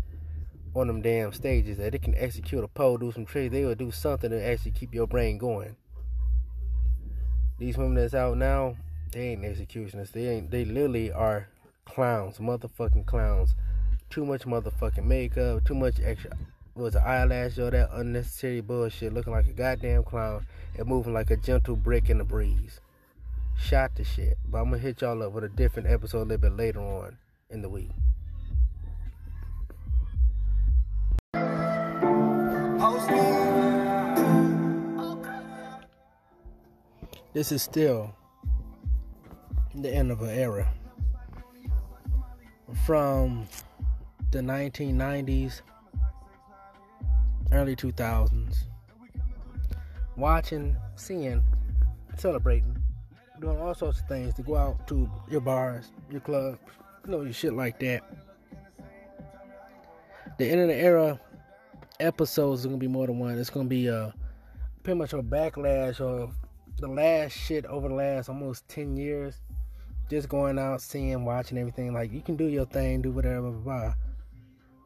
on 0.76 0.88
them 0.88 1.02
damn 1.02 1.32
stages. 1.32 1.78
That 1.78 1.94
they 1.94 2.00
can 2.00 2.16
execute 2.16 2.64
a 2.64 2.68
pole, 2.68 2.98
do 2.98 3.12
some 3.12 3.26
tricks. 3.26 3.52
They 3.52 3.66
would 3.66 3.78
do 3.78 3.92
something 3.92 4.30
to 4.30 4.44
actually 4.44 4.72
keep 4.72 4.94
your 4.94 5.08
brain 5.08 5.38
going. 5.38 5.76
These 7.58 7.78
women 7.78 7.96
that's 7.96 8.14
out 8.14 8.38
now, 8.38 8.76
they 9.12 9.30
ain't 9.30 9.46
executioners. 9.46 10.12
They 10.12 10.28
ain't. 10.28 10.52
They 10.52 10.66
literally 10.66 11.12
are 11.12 11.48
clowns, 11.86 12.38
motherfucking 12.38 13.06
clowns. 13.06 13.56
Too 14.10 14.26
much 14.26 14.44
motherfucking 14.44 15.06
makeup, 15.06 15.66
too 15.66 15.76
much 15.76 16.00
extra 16.04 16.32
was 16.80 16.96
an 16.96 17.04
eyelash 17.06 17.58
or 17.58 17.70
that 17.72 17.90
unnecessary 17.94 18.62
bullshit, 18.62 19.14
looking 19.14 19.34
like 19.34 19.48
a 19.48 19.52
goddamn 19.54 20.04
clown 20.04 20.46
and 20.78 20.88
moving 20.88 21.14
like 21.14 21.30
a 21.30 21.38
gentle 21.38 21.76
brick 21.76 22.10
in 22.10 22.18
the 22.18 22.24
breeze. 22.24 22.80
Shot 23.58 23.96
the 23.96 24.04
shit. 24.04 24.38
But 24.48 24.60
I'm 24.60 24.70
gonna 24.70 24.78
hit 24.78 25.02
y'all 25.02 25.22
up 25.22 25.34
with 25.34 25.44
a 25.44 25.50
different 25.50 25.90
episode 25.90 26.22
a 26.22 26.26
little 26.26 26.38
bit 26.38 26.56
later 26.56 26.80
on 26.80 27.18
in 27.50 27.62
the 27.62 27.70
week. 27.70 27.92
This 37.34 37.52
is 37.52 37.62
still 37.62 38.16
the 39.76 39.94
end 39.94 40.12
of 40.12 40.22
an 40.22 40.30
era. 40.30 40.68
From 42.86 43.48
the 44.32 44.40
1990s, 44.40 45.62
early 47.52 47.76
2000s, 47.76 48.58
watching, 50.16 50.76
seeing, 50.96 51.44
celebrating, 52.18 52.78
doing 53.40 53.60
all 53.60 53.74
sorts 53.74 54.02
of 54.02 54.08
things 54.08 54.34
to 54.36 54.44
go 54.44 54.56
out 54.56 54.88
to 54.88 55.10
your 55.30 55.42
bars, 55.42 55.92
your 56.12 56.22
clubs, 56.22 56.60
you 57.06 57.12
know, 57.12 57.22
your 57.22 57.34
shit 57.34 57.54
like 57.54 57.80
that. 57.80 58.04
The 60.38 60.50
end 60.50 60.62
of 60.62 60.68
the 60.68 60.76
era 60.76 61.20
episodes 62.00 62.66
are 62.66 62.70
gonna 62.70 62.78
be 62.78 62.88
more 62.88 63.08
than 63.08 63.20
one. 63.20 63.38
It's 63.38 63.50
gonna 63.50 63.68
be 63.68 63.90
uh 63.90 64.12
pretty 64.84 64.98
much 64.98 65.14
a 65.14 65.22
backlash 65.22 66.00
of 66.00 66.34
the 66.78 66.88
last 66.88 67.34
shit 67.34 67.66
over 67.66 67.90
the 67.90 67.96
last 67.96 68.30
almost 68.30 68.68
ten 68.68 68.96
years. 68.96 69.42
Just 70.10 70.28
going 70.28 70.58
out, 70.58 70.82
seeing, 70.82 71.24
watching 71.24 71.58
everything. 71.58 71.94
Like 71.94 72.12
you 72.12 72.22
can 72.22 72.36
do 72.36 72.46
your 72.46 72.66
thing, 72.66 73.02
do 73.02 73.12
whatever, 73.12 73.52
blah, 73.52 73.62
blah, 73.62 73.80
blah. 73.82 73.94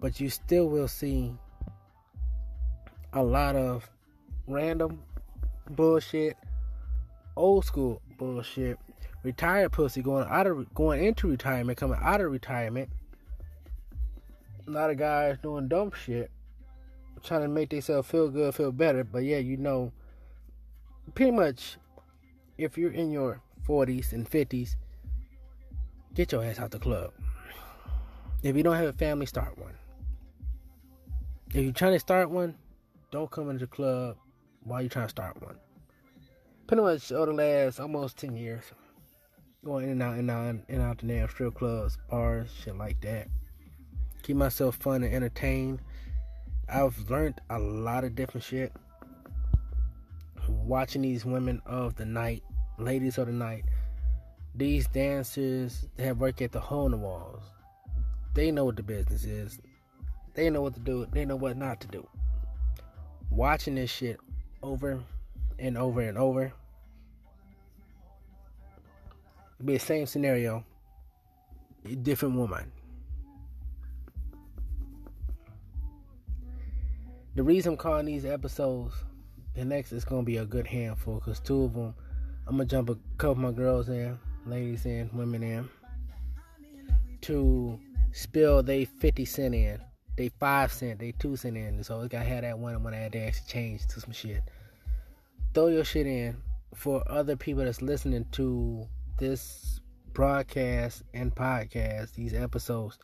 but 0.02 0.20
you 0.20 0.30
still 0.30 0.68
will 0.68 0.88
see 0.88 1.34
a 3.14 3.24
lot 3.24 3.56
of 3.56 3.90
random 4.48 5.00
bullshit, 5.70 6.36
old 7.36 7.64
school 7.66 8.02
bullshit, 8.18 8.78
retired 9.24 9.72
pussy 9.72 10.02
going 10.02 10.28
out 10.30 10.48
of 10.48 10.74
going 10.74 11.04
into 11.04 11.30
retirement, 11.30 11.78
coming 11.78 12.00
out 12.02 12.22
of 12.22 12.32
retirement. 12.32 12.90
A 14.68 14.72
lot 14.72 14.90
of 14.90 14.98
guys 14.98 15.38
doing 15.42 15.68
dumb 15.68 15.92
shit, 15.92 16.32
trying 17.24 17.42
to 17.42 17.48
make 17.48 17.70
themselves 17.70 18.10
feel 18.10 18.30
good, 18.30 18.56
feel 18.56 18.72
better. 18.72 19.04
But 19.04 19.24
yeah, 19.24 19.38
you 19.38 19.58
know, 19.58 19.92
pretty 21.16 21.32
much, 21.32 21.78
if 22.58 22.78
you're 22.78 22.92
in 22.92 23.12
your 23.12 23.42
40s 23.68 24.14
and 24.14 24.30
50s, 24.30 24.76
get 26.16 26.32
your 26.32 26.44
ass 26.44 26.60
out 26.60 26.72
the 26.72 26.80
club. 26.80 27.12
If 28.44 28.56
you 28.56 28.64
don't 28.64 28.76
have 28.76 28.88
a 28.88 28.94
family, 28.94 29.26
start 29.26 29.58
one. 29.58 29.74
If 31.50 31.64
you're 31.64 31.72
trying 31.72 31.94
to 31.94 32.00
start 32.00 32.30
one, 32.30 32.56
don't 33.12 33.32
come 33.32 33.50
into 33.50 33.66
the 33.66 33.68
club 33.68 34.18
while 34.64 34.82
you're 34.82 34.90
trying 34.90 35.06
to 35.06 35.12
start 35.12 35.42
one. 35.42 35.56
Pretty 36.68 36.82
much 36.82 37.12
over 37.12 37.28
the 37.28 37.34
last 37.34 37.80
almost 37.80 38.18
10 38.18 38.36
years, 38.36 38.64
going 39.64 39.86
in 39.86 39.92
and 39.92 40.04
out 40.04 40.18
and 40.18 40.32
out 40.32 40.56
and 40.68 40.82
out 40.82 40.98
the 40.98 41.08
damn 41.08 41.30
strip 41.30 41.56
clubs, 41.56 41.98
bars, 42.10 42.50
shit 42.64 42.78
like 42.78 43.00
that. 43.02 43.28
Keep 44.24 44.38
myself 44.38 44.78
fun 44.78 45.04
and 45.04 45.14
entertained. 45.14 45.80
I've 46.70 47.10
learned 47.10 47.40
a 47.50 47.60
lot 47.60 48.04
of 48.04 48.16
different 48.16 48.44
shit. 48.44 48.74
Watching 50.48 51.02
these 51.02 51.26
women 51.26 51.62
of 51.66 51.96
the 51.96 52.06
night, 52.06 52.44
ladies 52.78 53.18
of 53.18 53.28
the 53.28 53.34
night, 53.34 53.66
these 54.56 54.88
dancers 54.88 55.88
that 55.98 56.18
work 56.18 56.42
at 56.42 56.52
the 56.52 56.60
hole 56.60 56.86
in 56.86 56.92
the 56.92 56.98
walls. 56.98 57.44
They 58.34 58.52
know 58.52 58.66
what 58.66 58.76
the 58.76 58.84
business 58.84 59.24
is. 59.24 59.60
They 60.34 60.50
know 60.50 60.62
what 60.62 60.74
to 60.76 60.80
do. 60.80 61.06
They 61.12 61.26
know 61.26 61.36
what 61.36 61.58
not 61.58 61.82
to 61.82 61.88
do. 61.88 62.08
Watching 63.30 63.76
this 63.76 63.92
shit 63.92 64.20
over 64.62 65.04
and 65.60 65.78
over 65.78 66.02
and 66.02 66.18
over. 66.18 66.54
It'd 69.56 69.66
be 69.66 69.74
the 69.74 69.80
same 69.80 70.06
scenario, 70.06 70.66
different 72.02 72.36
woman. 72.36 72.72
The 77.36 77.44
reason 77.44 77.74
I'm 77.74 77.78
calling 77.78 78.06
these 78.06 78.26
episodes, 78.26 78.94
the 79.56 79.66
next 79.66 79.92
is 79.92 80.06
gonna 80.06 80.24
be 80.24 80.38
a 80.38 80.46
good 80.46 80.68
handful, 80.68 81.20
cause 81.20 81.40
two 81.40 81.64
of 81.64 81.74
them, 81.74 81.96
I'm 82.46 82.58
gonna 82.58 82.66
jump 82.66 82.90
a 82.90 82.98
couple 83.18 83.32
of 83.32 83.38
my 83.38 83.52
girls 83.52 83.90
in, 83.90 84.20
ladies 84.46 84.86
in, 84.86 85.10
women 85.14 85.44
in, 85.44 85.70
to 87.22 87.80
spill 88.12 88.64
they 88.64 88.86
50 88.86 89.26
cent 89.26 89.56
in, 89.56 89.80
they 90.18 90.30
5 90.40 90.72
cent, 90.72 91.00
they 91.00 91.12
2 91.14 91.36
cent 91.36 91.58
in. 91.58 91.84
So 91.84 92.08
I 92.14 92.18
have 92.18 92.42
that 92.42 92.60
one 92.60 92.84
when 92.84 92.94
I 92.94 92.98
had 92.98 93.12
to 93.14 93.20
actually 93.20 93.48
change 93.48 93.88
to 93.88 94.00
some 94.00 94.12
shit. 94.12 94.42
Throw 95.54 95.68
your 95.68 95.86
shit 95.86 96.08
in 96.08 96.38
for 96.76 97.04
other 97.10 97.36
people 97.36 97.64
that's 97.64 97.82
listening 97.82 98.26
to 98.34 98.88
this 99.20 99.80
broadcast 100.14 101.04
and 101.14 101.34
podcast, 101.34 102.14
these 102.14 102.34
episodes. 102.34 102.98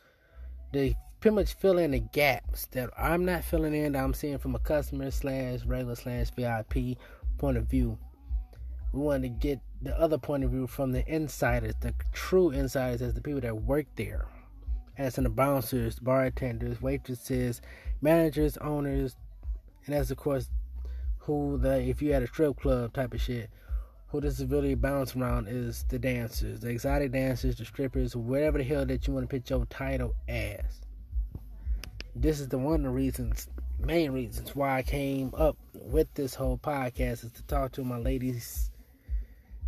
They 0.72 0.96
pretty 1.20 1.34
much 1.34 1.54
fill 1.54 1.78
in 1.78 1.90
the 1.90 2.00
gaps 2.00 2.66
that 2.72 2.90
I'm 2.96 3.24
not 3.24 3.44
filling 3.44 3.74
in 3.74 3.92
that 3.92 4.02
I'm 4.02 4.14
seeing 4.14 4.38
from 4.38 4.54
a 4.54 4.58
customer 4.58 5.10
slash 5.10 5.64
regular 5.64 5.96
slash 5.96 6.30
VIP 6.30 6.96
point 7.38 7.56
of 7.56 7.66
view. 7.66 7.98
We 8.92 9.00
want 9.00 9.22
to 9.22 9.28
get 9.28 9.60
the 9.82 9.98
other 9.98 10.18
point 10.18 10.44
of 10.44 10.50
view 10.50 10.66
from 10.66 10.92
the 10.92 11.06
insiders, 11.12 11.74
the 11.80 11.94
true 12.12 12.50
insiders, 12.50 13.00
as 13.00 13.14
the 13.14 13.20
people 13.20 13.40
that 13.40 13.62
work 13.62 13.86
there, 13.96 14.26
as 14.98 15.16
in 15.16 15.24
the 15.24 15.30
bouncers, 15.30 15.98
bartenders, 15.98 16.82
waitresses, 16.82 17.62
managers, 18.02 18.56
owners, 18.58 19.16
and 19.86 19.94
as 19.94 20.10
of 20.10 20.18
course, 20.18 20.50
who 21.18 21.58
the 21.58 21.80
if 21.80 22.02
you 22.02 22.12
had 22.12 22.22
a 22.22 22.26
strip 22.26 22.60
club 22.60 22.92
type 22.92 23.14
of 23.14 23.20
shit, 23.20 23.48
who 24.08 24.20
this 24.20 24.38
is 24.38 24.46
really 24.46 24.74
bounce 24.74 25.16
around 25.16 25.48
is 25.48 25.84
the 25.88 25.98
dancers, 25.98 26.60
the 26.60 26.68
exotic 26.68 27.12
dancers, 27.12 27.56
the 27.56 27.64
strippers, 27.64 28.14
whatever 28.14 28.58
the 28.58 28.64
hell 28.64 28.84
that 28.84 29.06
you 29.06 29.14
want 29.14 29.28
to 29.28 29.34
put 29.34 29.48
your 29.48 29.64
title 29.66 30.14
as. 30.28 30.82
This 32.14 32.40
is 32.40 32.48
the 32.48 32.58
one 32.58 32.80
of 32.80 32.82
the 32.82 32.90
reasons, 32.90 33.48
main 33.78 34.10
reasons 34.10 34.54
why 34.54 34.78
I 34.78 34.82
came 34.82 35.32
up 35.34 35.56
with 35.72 36.12
this 36.14 36.34
whole 36.34 36.58
podcast 36.58 37.24
is 37.24 37.32
to 37.32 37.42
talk 37.44 37.72
to 37.72 37.84
my 37.84 37.98
ladies 37.98 38.69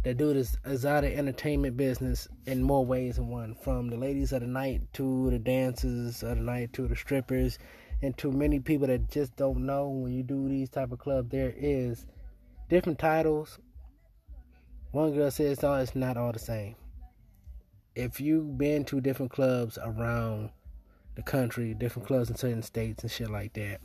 that 0.03 0.17
do 0.17 0.35
this 0.35 0.57
exotic 0.65 1.17
entertainment 1.17 1.77
business 1.77 2.27
in 2.47 2.63
more 2.63 2.85
ways 2.85 3.17
than 3.17 3.29
one. 3.29 3.55
From 3.55 3.89
the 3.89 3.97
ladies 3.97 4.33
of 4.33 4.41
the 4.41 4.49
night 4.49 4.83
to 4.95 5.31
the 5.31 5.39
dancers 5.39 6.23
of 6.23 6.39
the 6.39 6.43
night 6.43 6.73
to 6.73 6.89
the 6.89 6.97
strippers 6.97 7.59
and 8.03 8.17
to 8.19 8.33
many 8.33 8.59
people 8.59 8.89
that 8.89 9.11
just 9.11 9.37
don't 9.37 9.65
know 9.65 9.89
when 9.89 10.13
you 10.13 10.25
do 10.25 10.49
these 10.49 10.69
type 10.69 10.91
of 10.91 10.99
clubs 10.99 11.31
there 11.31 11.55
is 11.57 12.07
different 12.69 12.99
titles. 12.99 13.59
One 14.91 15.15
girl 15.15 15.31
says 15.31 15.63
oh 15.63 15.75
it's 15.75 15.95
not 15.95 16.17
all 16.17 16.33
the 16.33 16.39
same. 16.39 16.75
If 17.95 18.21
you've 18.21 18.59
been 18.59 18.85
to 18.87 19.01
different 19.01 19.31
clubs 19.31 19.79
around 19.79 20.51
the 21.15 21.23
country, 21.23 21.75
different 21.75 22.09
clubs 22.09 22.31
in 22.31 22.37
certain 22.37 22.63
states 22.63 23.03
and 23.03 23.13
shit 23.13 23.31
like 23.31 23.53
that. 23.53 23.81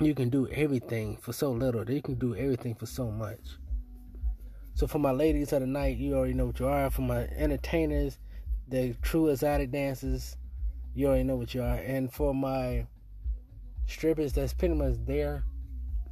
You 0.00 0.14
can 0.14 0.30
do 0.30 0.46
everything 0.48 1.16
for 1.16 1.32
so 1.32 1.50
little. 1.50 1.90
You 1.90 2.02
can 2.02 2.14
do 2.14 2.36
everything 2.36 2.74
for 2.74 2.86
so 2.86 3.10
much. 3.10 3.40
So 4.76 4.86
for 4.86 4.98
my 4.98 5.10
ladies 5.10 5.54
of 5.54 5.60
the 5.60 5.66
night, 5.66 5.96
you 5.96 6.14
already 6.14 6.34
know 6.34 6.44
what 6.44 6.60
you 6.60 6.68
are. 6.68 6.90
For 6.90 7.00
my 7.00 7.20
entertainers, 7.38 8.18
the 8.68 8.94
true 9.00 9.28
exotic 9.28 9.70
dancers, 9.70 10.36
you 10.94 11.06
already 11.06 11.24
know 11.24 11.36
what 11.36 11.54
you 11.54 11.62
are. 11.62 11.76
And 11.76 12.12
for 12.12 12.34
my 12.34 12.86
strippers 13.86 14.34
that's 14.34 14.52
pretty 14.52 14.74
much 14.74 14.96
there, 15.06 15.44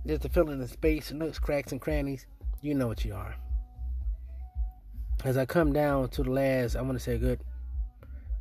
just 0.07 0.23
to 0.23 0.31
fill 0.31 0.49
in 0.49 0.61
the 0.61 0.67
space, 0.67 1.13
nooks, 1.13 1.39
cracks, 1.39 1.73
and 1.73 1.81
crannies, 1.81 2.27
you 2.63 2.75
know 2.75 2.87
what 2.87 3.05
you 3.05 3.15
are. 3.15 3.37
As 5.25 5.37
I 5.37 5.45
come 5.45 5.75
down 5.75 6.09
to 6.09 6.23
the 6.23 6.31
last, 6.31 6.75
I 6.75 6.81
want 6.81 6.95
to 6.95 7.05
say 7.05 7.19
good 7.19 7.41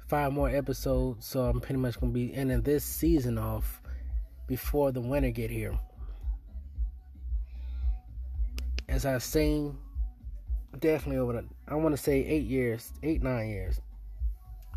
five 0.07 0.31
more 0.31 0.49
episodes, 0.49 1.25
so 1.25 1.41
I'm 1.41 1.59
pretty 1.59 1.81
much 1.81 1.99
gonna 1.99 2.13
be 2.13 2.33
ending 2.33 2.61
this 2.61 2.85
season 2.85 3.37
off 3.37 3.81
before 4.47 4.93
the 4.93 5.01
winter 5.01 5.31
get 5.31 5.51
here. 5.51 5.77
As 8.87 9.05
I've 9.05 9.23
seen, 9.23 9.77
definitely 10.79 11.17
over 11.17 11.33
the 11.33 11.45
I 11.67 11.75
want 11.75 11.95
to 11.95 12.01
say 12.01 12.23
eight 12.25 12.45
years, 12.45 12.91
eight 13.03 13.23
nine 13.23 13.49
years. 13.49 13.81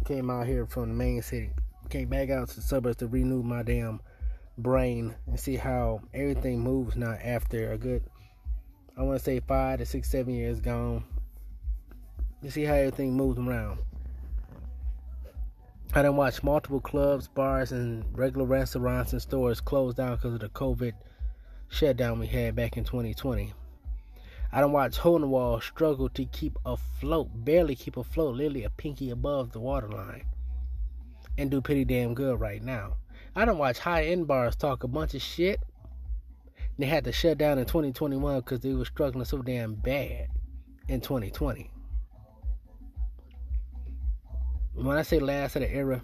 Came 0.04 0.30
out 0.30 0.46
here 0.46 0.66
from 0.66 0.88
the 0.88 0.94
main 0.94 1.22
city, 1.22 1.50
came 1.88 2.08
back 2.08 2.30
out 2.30 2.48
to 2.50 2.56
the 2.56 2.62
suburbs 2.62 2.96
to 2.98 3.06
renew 3.06 3.42
my 3.42 3.62
damn 3.62 4.00
brain 4.58 5.14
and 5.26 5.38
see 5.38 5.56
how 5.56 6.00
everything 6.14 6.60
moves 6.60 6.96
now 6.96 7.16
after 7.22 7.72
a 7.72 7.78
good, 7.78 8.02
I 8.96 9.02
want 9.02 9.18
to 9.18 9.24
say 9.24 9.40
five 9.40 9.78
to 9.78 9.86
six, 9.86 10.10
seven 10.10 10.34
years 10.34 10.60
gone 10.60 11.04
You 12.42 12.50
see 12.50 12.62
how 12.62 12.74
everything 12.74 13.14
moves 13.14 13.38
around. 13.38 13.78
I 15.94 16.02
done 16.02 16.16
watched 16.16 16.44
multiple 16.44 16.80
clubs, 16.80 17.28
bars, 17.28 17.72
and 17.72 18.04
regular 18.12 18.46
restaurants 18.46 19.12
and 19.12 19.22
stores 19.22 19.60
close 19.60 19.94
down 19.94 20.16
because 20.16 20.34
of 20.34 20.40
the 20.40 20.48
COVID 20.50 20.92
shutdown 21.68 22.18
we 22.18 22.26
had 22.26 22.54
back 22.54 22.76
in 22.76 22.84
2020. 22.84 23.52
I 24.52 24.60
don't 24.60 24.72
watch 24.72 25.04
Wall 25.04 25.60
struggle 25.60 26.08
to 26.10 26.24
keep 26.26 26.58
afloat, 26.64 27.28
barely 27.34 27.74
keep 27.74 27.96
afloat, 27.96 28.36
literally 28.36 28.64
a 28.64 28.70
pinky 28.70 29.10
above 29.10 29.52
the 29.52 29.60
waterline, 29.60 30.24
and 31.36 31.50
do 31.50 31.60
pretty 31.60 31.84
damn 31.84 32.14
good 32.14 32.40
right 32.40 32.62
now. 32.62 32.96
I 33.34 33.44
don't 33.44 33.58
watch 33.58 33.78
high 33.78 34.04
end 34.04 34.26
bars 34.26 34.56
talk 34.56 34.84
a 34.84 34.88
bunch 34.88 35.14
of 35.14 35.22
shit. 35.22 35.60
They 36.78 36.86
had 36.86 37.04
to 37.04 37.12
shut 37.12 37.38
down 37.38 37.58
in 37.58 37.66
2021 37.66 38.40
because 38.40 38.60
they 38.60 38.72
were 38.72 38.84
struggling 38.84 39.24
so 39.24 39.42
damn 39.42 39.74
bad 39.74 40.28
in 40.88 41.00
2020 41.00 41.70
when 44.76 44.98
I 44.98 45.02
say 45.02 45.18
last 45.18 45.56
of 45.56 45.62
the 45.62 45.74
era, 45.74 46.02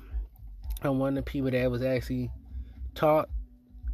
I'm 0.81 0.99
one 0.99 1.17
of 1.17 1.25
the 1.25 1.31
people 1.31 1.51
that 1.51 1.71
was 1.71 1.83
actually 1.83 2.31
taught 2.95 3.29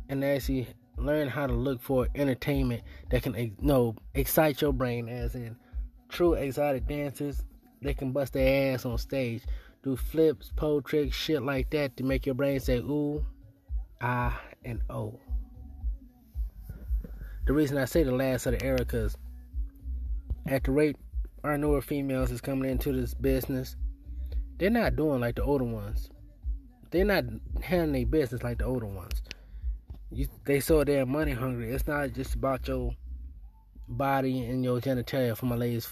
and 0.09 0.25
actually 0.25 0.69
learn 1.01 1.29
how 1.29 1.47
to 1.47 1.53
look 1.53 1.81
for 1.81 2.09
entertainment 2.15 2.83
that 3.11 3.23
can 3.23 3.35
you 3.35 3.53
know, 3.61 3.97
excite 4.15 4.61
your 4.61 4.73
brain, 4.73 5.09
as 5.09 5.35
in 5.35 5.57
true 6.09 6.35
exotic 6.35 6.87
dancers. 6.87 7.45
They 7.81 7.95
can 7.95 8.13
bust 8.13 8.33
their 8.33 8.75
ass 8.75 8.85
on 8.85 8.99
stage, 8.99 9.43
do 9.83 9.97
flips, 9.97 10.53
pole 10.57 10.83
tricks, 10.83 11.17
shit 11.17 11.43
like 11.43 11.71
that 11.71 11.97
to 11.97 12.05
make 12.05 12.27
your 12.27 12.35
brain 12.35 12.59
say 12.61 12.79
ooh, 12.79 13.25
ah, 14.01 14.41
and 14.65 14.81
oh. 14.91 15.19
The 17.47 17.53
reason 17.53 17.79
I 17.79 17.87
say 17.87 18.03
the 18.03 18.13
last 18.13 18.47
of 18.47 18.59
the 18.59 18.65
era, 18.65 18.79
because 18.79 19.17
at 20.47 20.65
the 20.65 20.73
rate 20.73 20.97
our 21.45 21.57
newer 21.57 21.81
females 21.81 22.31
is 22.31 22.41
coming 22.41 22.69
into 22.69 22.93
this 22.93 23.15
business, 23.15 23.77
they're 24.59 24.71
not 24.71 24.97
doing 24.97 25.21
like 25.21 25.37
the 25.37 25.45
older 25.45 25.65
ones. 25.65 26.11
They're 26.91 27.05
not 27.05 27.25
handling 27.63 27.93
their 27.93 28.07
business 28.07 28.43
like 28.43 28.59
the 28.59 28.65
older 28.65 28.87
ones. 28.87 29.23
You, 30.11 30.27
they 30.45 30.61
so 30.61 30.83
damn 30.85 31.11
money 31.11 31.33
hungry. 31.33 31.71
It's 31.71 31.87
not 31.87 32.13
just 32.13 32.35
about 32.35 32.67
your 32.67 32.93
body 33.89 34.45
and 34.47 34.65
your 34.65 34.81
genitalia 34.81 35.37
for 35.37 35.47
my 35.47 35.57
ladies. 35.57 35.89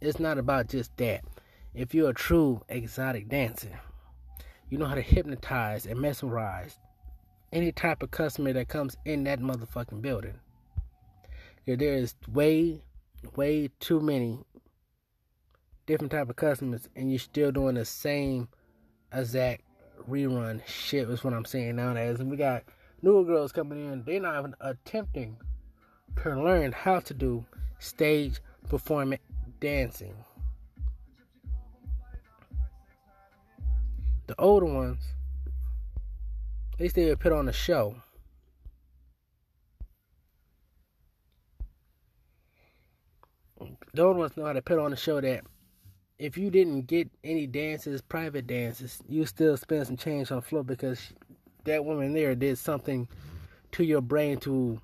It's 0.00 0.18
not 0.18 0.38
about 0.38 0.68
just 0.68 0.96
that. 0.96 1.24
If 1.74 1.94
you're 1.94 2.10
a 2.10 2.14
true 2.14 2.62
exotic 2.68 3.28
dancer, 3.28 3.78
you 4.70 4.78
know 4.78 4.86
how 4.86 4.94
to 4.94 5.02
hypnotize 5.02 5.86
and 5.86 6.00
mesmerize 6.00 6.78
any 7.52 7.72
type 7.72 8.02
of 8.02 8.10
customer 8.10 8.52
that 8.52 8.68
comes 8.68 8.96
in 9.04 9.24
that 9.24 9.40
motherfucking 9.40 10.02
building. 10.02 10.38
There 11.66 11.94
is 11.94 12.14
way, 12.26 12.82
way 13.36 13.70
too 13.80 14.00
many 14.00 14.38
different 15.86 16.12
type 16.12 16.30
of 16.30 16.36
customers 16.36 16.88
and 16.96 17.10
you're 17.10 17.18
still 17.18 17.52
doing 17.52 17.74
the 17.74 17.84
same 17.84 18.48
exact 19.12 19.62
rerun 20.08 20.66
shit 20.66 21.08
is 21.08 21.24
what 21.24 21.34
I'm 21.34 21.44
saying 21.44 21.76
nowadays. 21.76 22.20
And 22.20 22.30
we 22.30 22.36
got 22.36 22.64
newer 23.02 23.24
girls 23.24 23.52
coming 23.52 23.92
in, 23.92 24.04
they're 24.04 24.20
not 24.20 24.38
even 24.38 24.54
attempting 24.60 25.36
to 26.22 26.42
learn 26.42 26.72
how 26.72 27.00
to 27.00 27.14
do 27.14 27.44
stage 27.78 28.40
performance 28.68 29.22
dancing. 29.60 30.14
The 34.26 34.34
older 34.38 34.66
ones, 34.66 35.02
at 36.74 36.80
least 36.80 36.96
they 36.96 37.06
would 37.06 37.20
put 37.20 37.32
on 37.32 37.48
a 37.48 37.52
show. 37.52 37.96
The 43.94 44.02
older 44.02 44.18
ones 44.18 44.36
know 44.36 44.44
how 44.44 44.52
to 44.52 44.62
put 44.62 44.78
on 44.78 44.92
a 44.92 44.96
show 44.96 45.20
that 45.20 45.44
if 46.18 46.36
you 46.36 46.50
didn't 46.50 46.82
get 46.82 47.10
any 47.24 47.46
dances, 47.46 48.02
private 48.02 48.46
dances, 48.46 49.00
you 49.08 49.24
still 49.24 49.56
spend 49.56 49.86
some 49.86 49.96
change 49.96 50.30
on 50.30 50.36
the 50.36 50.42
floor 50.42 50.64
because 50.64 51.12
that 51.64 51.84
woman 51.84 52.12
there 52.12 52.34
did 52.34 52.58
something 52.58 53.08
to 53.72 53.84
your 53.84 54.00
brain 54.00 54.38
to 54.38 54.80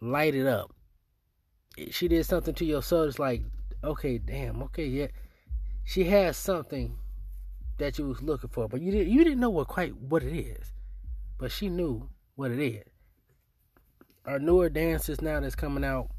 light 0.00 0.34
it 0.34 0.46
up. 0.46 0.72
She 1.90 2.08
did 2.08 2.26
something 2.26 2.54
to 2.54 2.64
your 2.64 2.82
soul. 2.82 3.04
It's 3.04 3.18
like, 3.18 3.42
okay, 3.82 4.18
damn, 4.18 4.62
okay, 4.64 4.86
yeah. 4.86 5.06
She 5.84 6.04
has 6.04 6.36
something 6.36 6.98
that 7.78 7.98
you 7.98 8.06
was 8.06 8.22
looking 8.22 8.50
for, 8.50 8.68
but 8.68 8.80
you 8.80 8.90
didn't 8.90 9.12
you 9.12 9.24
didn't 9.24 9.40
know 9.40 9.50
what 9.50 9.68
quite 9.68 9.96
what 9.96 10.22
it 10.22 10.36
is, 10.36 10.72
but 11.38 11.50
she 11.50 11.68
knew 11.68 12.08
what 12.34 12.50
it 12.50 12.58
is. 12.58 12.84
Our 14.26 14.38
newer 14.38 14.68
dancers 14.68 15.22
now 15.22 15.40
that's 15.40 15.54
coming 15.54 15.84
out, 15.84 16.10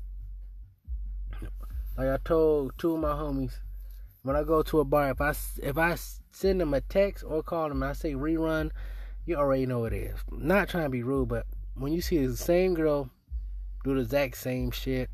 like 1.97 2.07
I 2.07 2.17
told 2.23 2.71
two 2.77 2.95
of 2.95 3.01
my 3.01 3.09
homies 3.09 3.59
when 4.23 4.35
I 4.35 4.43
go 4.43 4.61
to 4.63 4.79
a 4.79 4.85
bar, 4.85 5.11
if 5.11 5.21
I 5.21 5.33
if 5.61 5.77
I 5.77 5.95
send 6.31 6.61
them 6.61 6.73
a 6.73 6.81
text 6.81 7.23
or 7.27 7.43
call 7.43 7.69
them 7.69 7.83
I 7.83 7.93
say 7.93 8.13
rerun, 8.13 8.71
you 9.25 9.35
already 9.35 9.65
know 9.65 9.85
it 9.85 9.93
is. 9.93 10.17
not 10.31 10.69
trying 10.69 10.85
to 10.85 10.89
be 10.89 11.03
rude, 11.03 11.29
but 11.29 11.45
when 11.75 11.93
you 11.93 12.01
see 12.01 12.25
the 12.25 12.35
same 12.35 12.73
girl 12.73 13.09
do 13.83 13.95
the 13.95 14.01
exact 14.01 14.37
same 14.37 14.71
shit, 14.71 15.09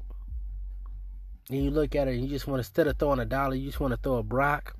and 1.49 1.63
you 1.63 1.69
look 1.69 1.95
at 1.95 2.07
her 2.07 2.13
and 2.13 2.23
you 2.23 2.29
just 2.29 2.47
want 2.47 2.57
to, 2.57 2.67
instead 2.67 2.87
of 2.87 2.97
throwing 2.97 3.19
a 3.19 3.25
dollar, 3.25 3.55
you 3.55 3.67
just 3.67 3.79
want 3.79 3.91
to 3.91 3.99
throw 4.01 4.17
a 4.17 4.23
Brock 4.23 4.75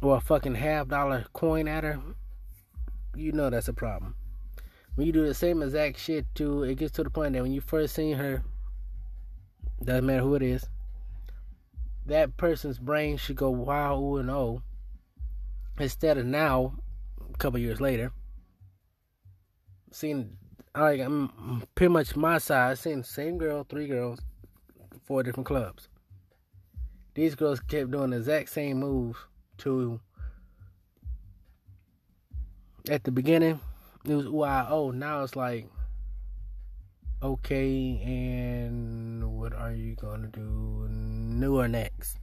or 0.00 0.16
a 0.16 0.20
fucking 0.20 0.54
half 0.54 0.88
dollar 0.88 1.26
coin 1.32 1.68
at 1.68 1.84
her, 1.84 2.00
you 3.14 3.32
know 3.32 3.50
that's 3.50 3.68
a 3.68 3.72
problem. 3.72 4.14
When 4.94 5.06
you 5.06 5.12
do 5.12 5.26
the 5.26 5.34
same 5.34 5.62
exact 5.62 5.98
shit 5.98 6.26
too, 6.34 6.62
it 6.62 6.76
gets 6.76 6.92
to 6.92 7.04
the 7.04 7.10
point 7.10 7.34
that 7.34 7.42
when 7.42 7.52
you 7.52 7.60
first 7.60 7.94
seen 7.94 8.16
her, 8.16 8.42
doesn't 9.84 10.06
matter 10.06 10.22
who 10.22 10.34
it 10.34 10.42
is, 10.42 10.66
that 12.06 12.36
person's 12.36 12.78
brain 12.78 13.16
should 13.16 13.36
go 13.36 13.50
wow, 13.50 14.16
and 14.16 14.30
oh. 14.30 14.62
Instead 15.78 16.18
of 16.18 16.26
now, 16.26 16.74
couple 17.38 17.60
years 17.60 17.80
later, 17.80 18.12
seeing 19.90 20.36
like 20.76 21.00
I'm 21.00 21.62
pretty 21.74 21.92
much 21.92 22.16
my 22.16 22.38
size, 22.38 22.80
seeing 22.80 22.98
the 22.98 23.04
same 23.04 23.38
girl, 23.38 23.64
three 23.68 23.86
girls, 23.86 24.20
four 25.04 25.22
different 25.22 25.46
clubs. 25.46 25.88
These 27.14 27.34
girls 27.34 27.60
kept 27.60 27.90
doing 27.90 28.10
the 28.10 28.18
exact 28.18 28.50
same 28.50 28.78
moves 28.78 29.18
to 29.58 30.00
at 32.88 33.04
the 33.04 33.10
beginning 33.10 33.60
it 34.04 34.14
was 34.14 34.28
wow 34.28 34.66
oh 34.70 34.90
now 34.90 35.22
it's 35.22 35.36
like 35.36 35.68
okay 37.22 38.00
and 38.02 39.38
what 39.38 39.52
are 39.52 39.72
you 39.72 39.94
gonna 39.96 40.28
do 40.28 40.86
newer 40.88 41.68
next. 41.68 42.18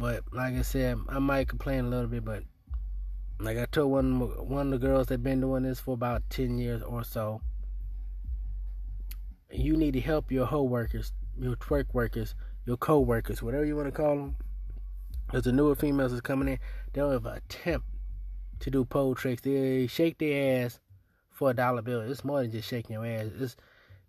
But 0.00 0.24
like 0.32 0.54
I 0.54 0.62
said, 0.62 0.96
I 1.10 1.18
might 1.18 1.48
complain 1.48 1.84
a 1.84 1.88
little 1.88 2.06
bit, 2.06 2.24
but 2.24 2.42
like 3.38 3.58
I 3.58 3.66
told 3.66 3.92
one 3.92 4.48
one 4.48 4.72
of 4.72 4.80
the 4.80 4.86
girls 4.86 5.08
that 5.08 5.22
been 5.22 5.42
doing 5.42 5.64
this 5.64 5.78
for 5.78 5.92
about 5.92 6.22
ten 6.30 6.56
years 6.56 6.82
or 6.82 7.04
so, 7.04 7.42
you 9.52 9.76
need 9.76 9.92
to 9.92 10.00
help 10.00 10.32
your 10.32 10.46
hoe 10.46 10.62
workers, 10.62 11.12
your 11.38 11.54
twerk 11.56 11.92
workers, 11.92 12.34
your 12.64 12.78
co-workers, 12.78 13.42
whatever 13.42 13.66
you 13.66 13.76
want 13.76 13.88
to 13.88 13.92
call 13.92 14.16
them. 14.16 14.36
As 15.34 15.42
the 15.42 15.52
newer 15.52 15.74
females 15.74 16.14
is 16.14 16.22
coming 16.22 16.48
in, 16.48 16.58
they 16.94 17.02
don't 17.02 17.14
even 17.14 17.32
attempt 17.34 17.86
to 18.60 18.70
do 18.70 18.86
pole 18.86 19.14
tricks. 19.14 19.42
They 19.42 19.86
shake 19.86 20.16
their 20.16 20.64
ass 20.64 20.80
for 21.28 21.50
a 21.50 21.54
dollar 21.54 21.82
bill. 21.82 22.00
It's 22.00 22.24
more 22.24 22.40
than 22.40 22.52
just 22.52 22.70
shaking 22.70 22.94
your 22.94 23.04
ass. 23.04 23.26
It's 23.38 23.54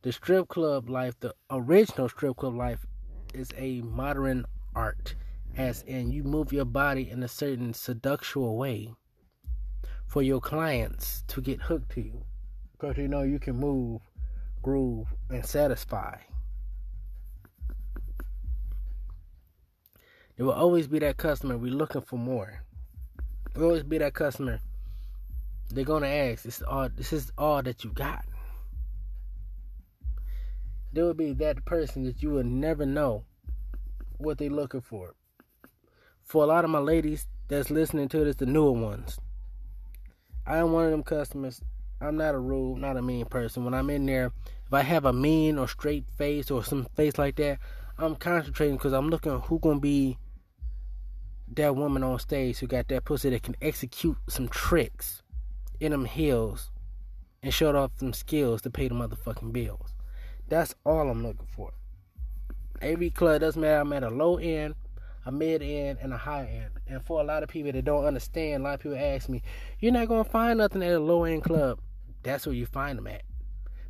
the 0.03 0.13
strip 0.13 0.47
club 0.47 0.89
life, 0.89 1.19
the 1.19 1.35
original 1.49 2.07
strip 2.07 2.37
club 2.37 2.55
life, 2.55 2.85
is 3.33 3.49
a 3.57 3.81
modern 3.81 4.45
art, 4.73 5.15
as 5.57 5.81
in 5.83 6.11
you 6.11 6.23
move 6.23 6.53
your 6.53 6.65
body 6.65 7.09
in 7.09 7.23
a 7.23 7.27
certain 7.27 7.73
seductual 7.73 8.57
way 8.57 8.93
for 10.07 10.21
your 10.21 10.39
clients 10.39 11.23
to 11.27 11.41
get 11.41 11.61
hooked 11.61 11.91
to 11.93 12.01
you. 12.01 12.23
Because 12.71 12.97
you 12.97 13.07
know 13.07 13.21
you 13.21 13.39
can 13.39 13.57
move, 13.57 14.01
groove, 14.61 15.07
and 15.29 15.45
satisfy. 15.45 16.17
There 20.37 20.45
will 20.45 20.53
always 20.53 20.87
be 20.87 20.99
that 20.99 21.17
customer 21.17 21.57
we're 21.57 21.73
looking 21.73 22.01
for 22.01 22.17
more. 22.17 22.63
There 23.53 23.61
will 23.61 23.69
always 23.69 23.83
be 23.83 23.97
that 23.99 24.13
customer. 24.13 24.59
They're 25.69 25.85
gonna 25.85 26.07
ask, 26.07 26.43
"This 26.43 26.57
is 26.57 26.63
all. 26.63 26.89
This 26.89 27.13
is 27.13 27.31
all 27.37 27.61
that 27.63 27.83
you 27.83 27.91
got." 27.91 28.25
there 30.93 31.05
will 31.05 31.13
be 31.13 31.33
that 31.33 31.63
person 31.65 32.03
that 32.03 32.21
you 32.21 32.29
will 32.29 32.43
never 32.43 32.85
know 32.85 33.23
what 34.17 34.37
they're 34.37 34.49
looking 34.49 34.81
for. 34.81 35.13
For 36.23 36.43
a 36.43 36.47
lot 36.47 36.63
of 36.63 36.71
my 36.71 36.79
ladies 36.79 37.27
that's 37.47 37.69
listening 37.69 38.07
to 38.09 38.23
this, 38.23 38.37
the 38.37 38.45
newer 38.45 38.71
ones, 38.71 39.19
I 40.45 40.57
am 40.57 40.71
one 40.71 40.85
of 40.85 40.91
them 40.91 41.03
customers. 41.03 41.61
I'm 41.99 42.17
not 42.17 42.33
a 42.33 42.39
rude, 42.39 42.79
not 42.79 42.97
a 42.97 43.01
mean 43.01 43.25
person. 43.25 43.63
When 43.63 43.73
I'm 43.73 43.89
in 43.89 44.05
there, 44.05 44.31
if 44.65 44.73
I 44.73 44.81
have 44.81 45.05
a 45.05 45.13
mean 45.13 45.57
or 45.57 45.67
straight 45.67 46.05
face 46.17 46.49
or 46.49 46.63
some 46.63 46.87
face 46.95 47.17
like 47.17 47.35
that, 47.35 47.59
I'm 47.97 48.15
concentrating 48.15 48.77
because 48.77 48.93
I'm 48.93 49.09
looking 49.09 49.39
who 49.41 49.59
gonna 49.59 49.79
be 49.79 50.17
that 51.55 51.75
woman 51.75 52.03
on 52.03 52.17
stage 52.19 52.59
who 52.59 52.67
got 52.67 52.87
that 52.87 53.05
pussy 53.05 53.29
that 53.29 53.43
can 53.43 53.55
execute 53.61 54.17
some 54.29 54.47
tricks 54.47 55.21
in 55.79 55.91
them 55.91 56.05
heels 56.05 56.71
and 57.43 57.53
show 57.53 57.75
off 57.75 57.91
some 57.97 58.13
skills 58.13 58.61
to 58.61 58.69
pay 58.69 58.87
the 58.87 58.95
motherfucking 58.95 59.51
bills. 59.51 59.93
That's 60.47 60.73
all 60.85 61.09
I'm 61.09 61.23
looking 61.23 61.47
for. 61.55 61.71
Every 62.81 63.09
club 63.09 63.41
doesn't 63.41 63.61
matter. 63.61 63.81
I'm 63.81 63.93
at 63.93 64.03
a 64.03 64.09
low 64.09 64.37
end, 64.37 64.75
a 65.25 65.31
mid 65.31 65.61
end, 65.61 65.99
and 66.01 66.13
a 66.13 66.17
high 66.17 66.45
end. 66.45 66.71
And 66.87 67.03
for 67.03 67.21
a 67.21 67.23
lot 67.23 67.43
of 67.43 67.49
people 67.49 67.71
that 67.71 67.85
don't 67.85 68.05
understand, 68.05 68.61
a 68.61 68.63
lot 68.63 68.73
of 68.75 68.79
people 68.79 68.97
ask 68.97 69.29
me, 69.29 69.41
"You're 69.79 69.91
not 69.91 70.07
gonna 70.07 70.23
find 70.23 70.57
nothing 70.57 70.83
at 70.83 70.93
a 70.93 70.99
low 70.99 71.23
end 71.23 71.43
club." 71.43 71.79
That's 72.23 72.45
where 72.45 72.55
you 72.55 72.65
find 72.65 72.97
them 72.97 73.07
at, 73.07 73.23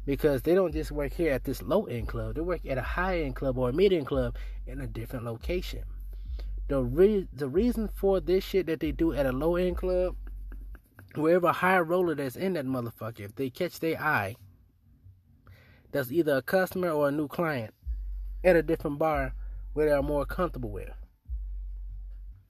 because 0.05 0.41
they 0.41 0.55
don't 0.55 0.73
just 0.73 0.91
work 0.91 1.13
here 1.13 1.33
at 1.33 1.43
this 1.43 1.61
low 1.61 1.85
end 1.85 2.07
club. 2.07 2.35
They 2.35 2.41
work 2.41 2.65
at 2.65 2.77
a 2.77 2.81
high 2.81 3.21
end 3.21 3.35
club 3.35 3.57
or 3.57 3.69
a 3.69 3.73
mid 3.73 3.93
end 3.93 4.07
club 4.07 4.35
in 4.65 4.79
a 4.81 4.87
different 4.87 5.25
location. 5.25 5.83
The 6.67 6.81
re- 6.81 7.27
the 7.33 7.49
reason 7.49 7.89
for 7.89 8.19
this 8.19 8.43
shit 8.43 8.67
that 8.67 8.79
they 8.79 8.91
do 8.91 9.13
at 9.13 9.25
a 9.25 9.31
low 9.31 9.55
end 9.57 9.77
club, 9.77 10.15
wherever 11.15 11.51
high 11.51 11.79
roller 11.79 12.15
that's 12.15 12.37
in 12.37 12.53
that 12.53 12.65
motherfucker, 12.65 13.19
if 13.21 13.35
they 13.35 13.49
catch 13.49 13.79
their 13.79 14.01
eye, 14.01 14.35
that's 15.91 16.11
either 16.11 16.37
a 16.37 16.41
customer 16.41 16.89
or 16.89 17.09
a 17.09 17.11
new 17.11 17.27
client 17.27 17.73
at 18.43 18.55
a 18.55 18.63
different 18.63 18.97
bar 18.97 19.33
where 19.73 19.89
they're 19.89 20.01
more 20.01 20.25
comfortable 20.25 20.71
with. 20.71 20.89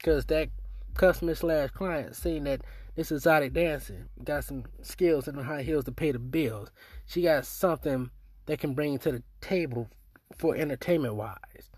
Because 0.01 0.25
that 0.25 0.49
customer 0.95 1.35
slash 1.35 1.69
client 1.69 2.15
seeing 2.15 2.45
that 2.45 2.61
this 2.95 3.11
exotic 3.11 3.53
dancer 3.53 4.07
got 4.23 4.43
some 4.43 4.63
skills 4.81 5.27
and 5.27 5.39
high 5.39 5.61
heels 5.61 5.85
to 5.85 5.91
pay 5.91 6.11
the 6.11 6.17
bills. 6.17 6.71
She 7.05 7.21
got 7.21 7.45
something 7.45 8.09
that 8.47 8.59
can 8.59 8.73
bring 8.73 8.97
to 8.97 9.11
the 9.11 9.23
table 9.41 9.89
for 10.35 10.55
entertainment 10.55 11.13
wise. 11.13 11.69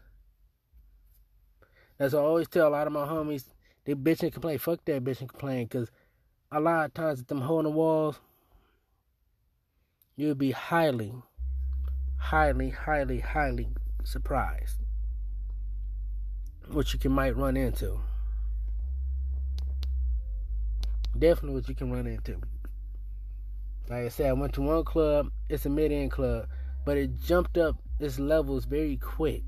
What 1.98 2.14
I 2.14 2.18
always 2.18 2.48
tell 2.48 2.70
a 2.70 2.70
lot 2.70 2.88
of 2.88 2.94
my 2.94 3.06
homies. 3.06 3.44
They 3.84 3.94
bitch 3.94 4.24
and 4.24 4.32
complain. 4.32 4.58
Fuck 4.58 4.86
that 4.86 5.04
bitch 5.04 5.20
and 5.20 5.30
complain. 5.30 5.66
Because 5.66 5.92
a 6.50 6.62
lot 6.62 6.86
of 6.86 6.94
times 6.94 7.20
at 7.20 7.28
them 7.28 7.42
hole 7.42 7.60
in 7.60 7.66
the 7.66 7.72
walls, 7.72 8.22
you'll 10.16 10.36
be 10.36 10.52
highly, 10.52 11.14
highly, 12.18 12.70
highly, 12.70 13.20
highly 13.20 13.68
surprised 14.06 14.78
what 16.68 16.94
you 16.94 17.00
can 17.00 17.12
might 17.12 17.36
run 17.36 17.58
into. 17.58 18.00
Definitely 21.18 21.56
what 21.56 21.70
you 21.70 21.76
can 21.76 21.92
run 21.92 22.08
into. 22.08 22.42
Like 23.90 24.06
I 24.06 24.10
said, 24.10 24.30
I 24.30 24.34
went 24.34 24.54
to 24.54 24.62
one 24.62 24.84
club, 24.84 25.30
it's 25.50 25.66
a 25.66 25.70
mid 25.70 25.92
end 25.92 26.12
club, 26.12 26.48
but 26.86 26.98
it 26.98 27.20
jumped 27.20 27.58
up 27.58 27.76
its 28.00 28.18
levels 28.18 28.66
very 28.66 28.98
quick. 28.98 29.44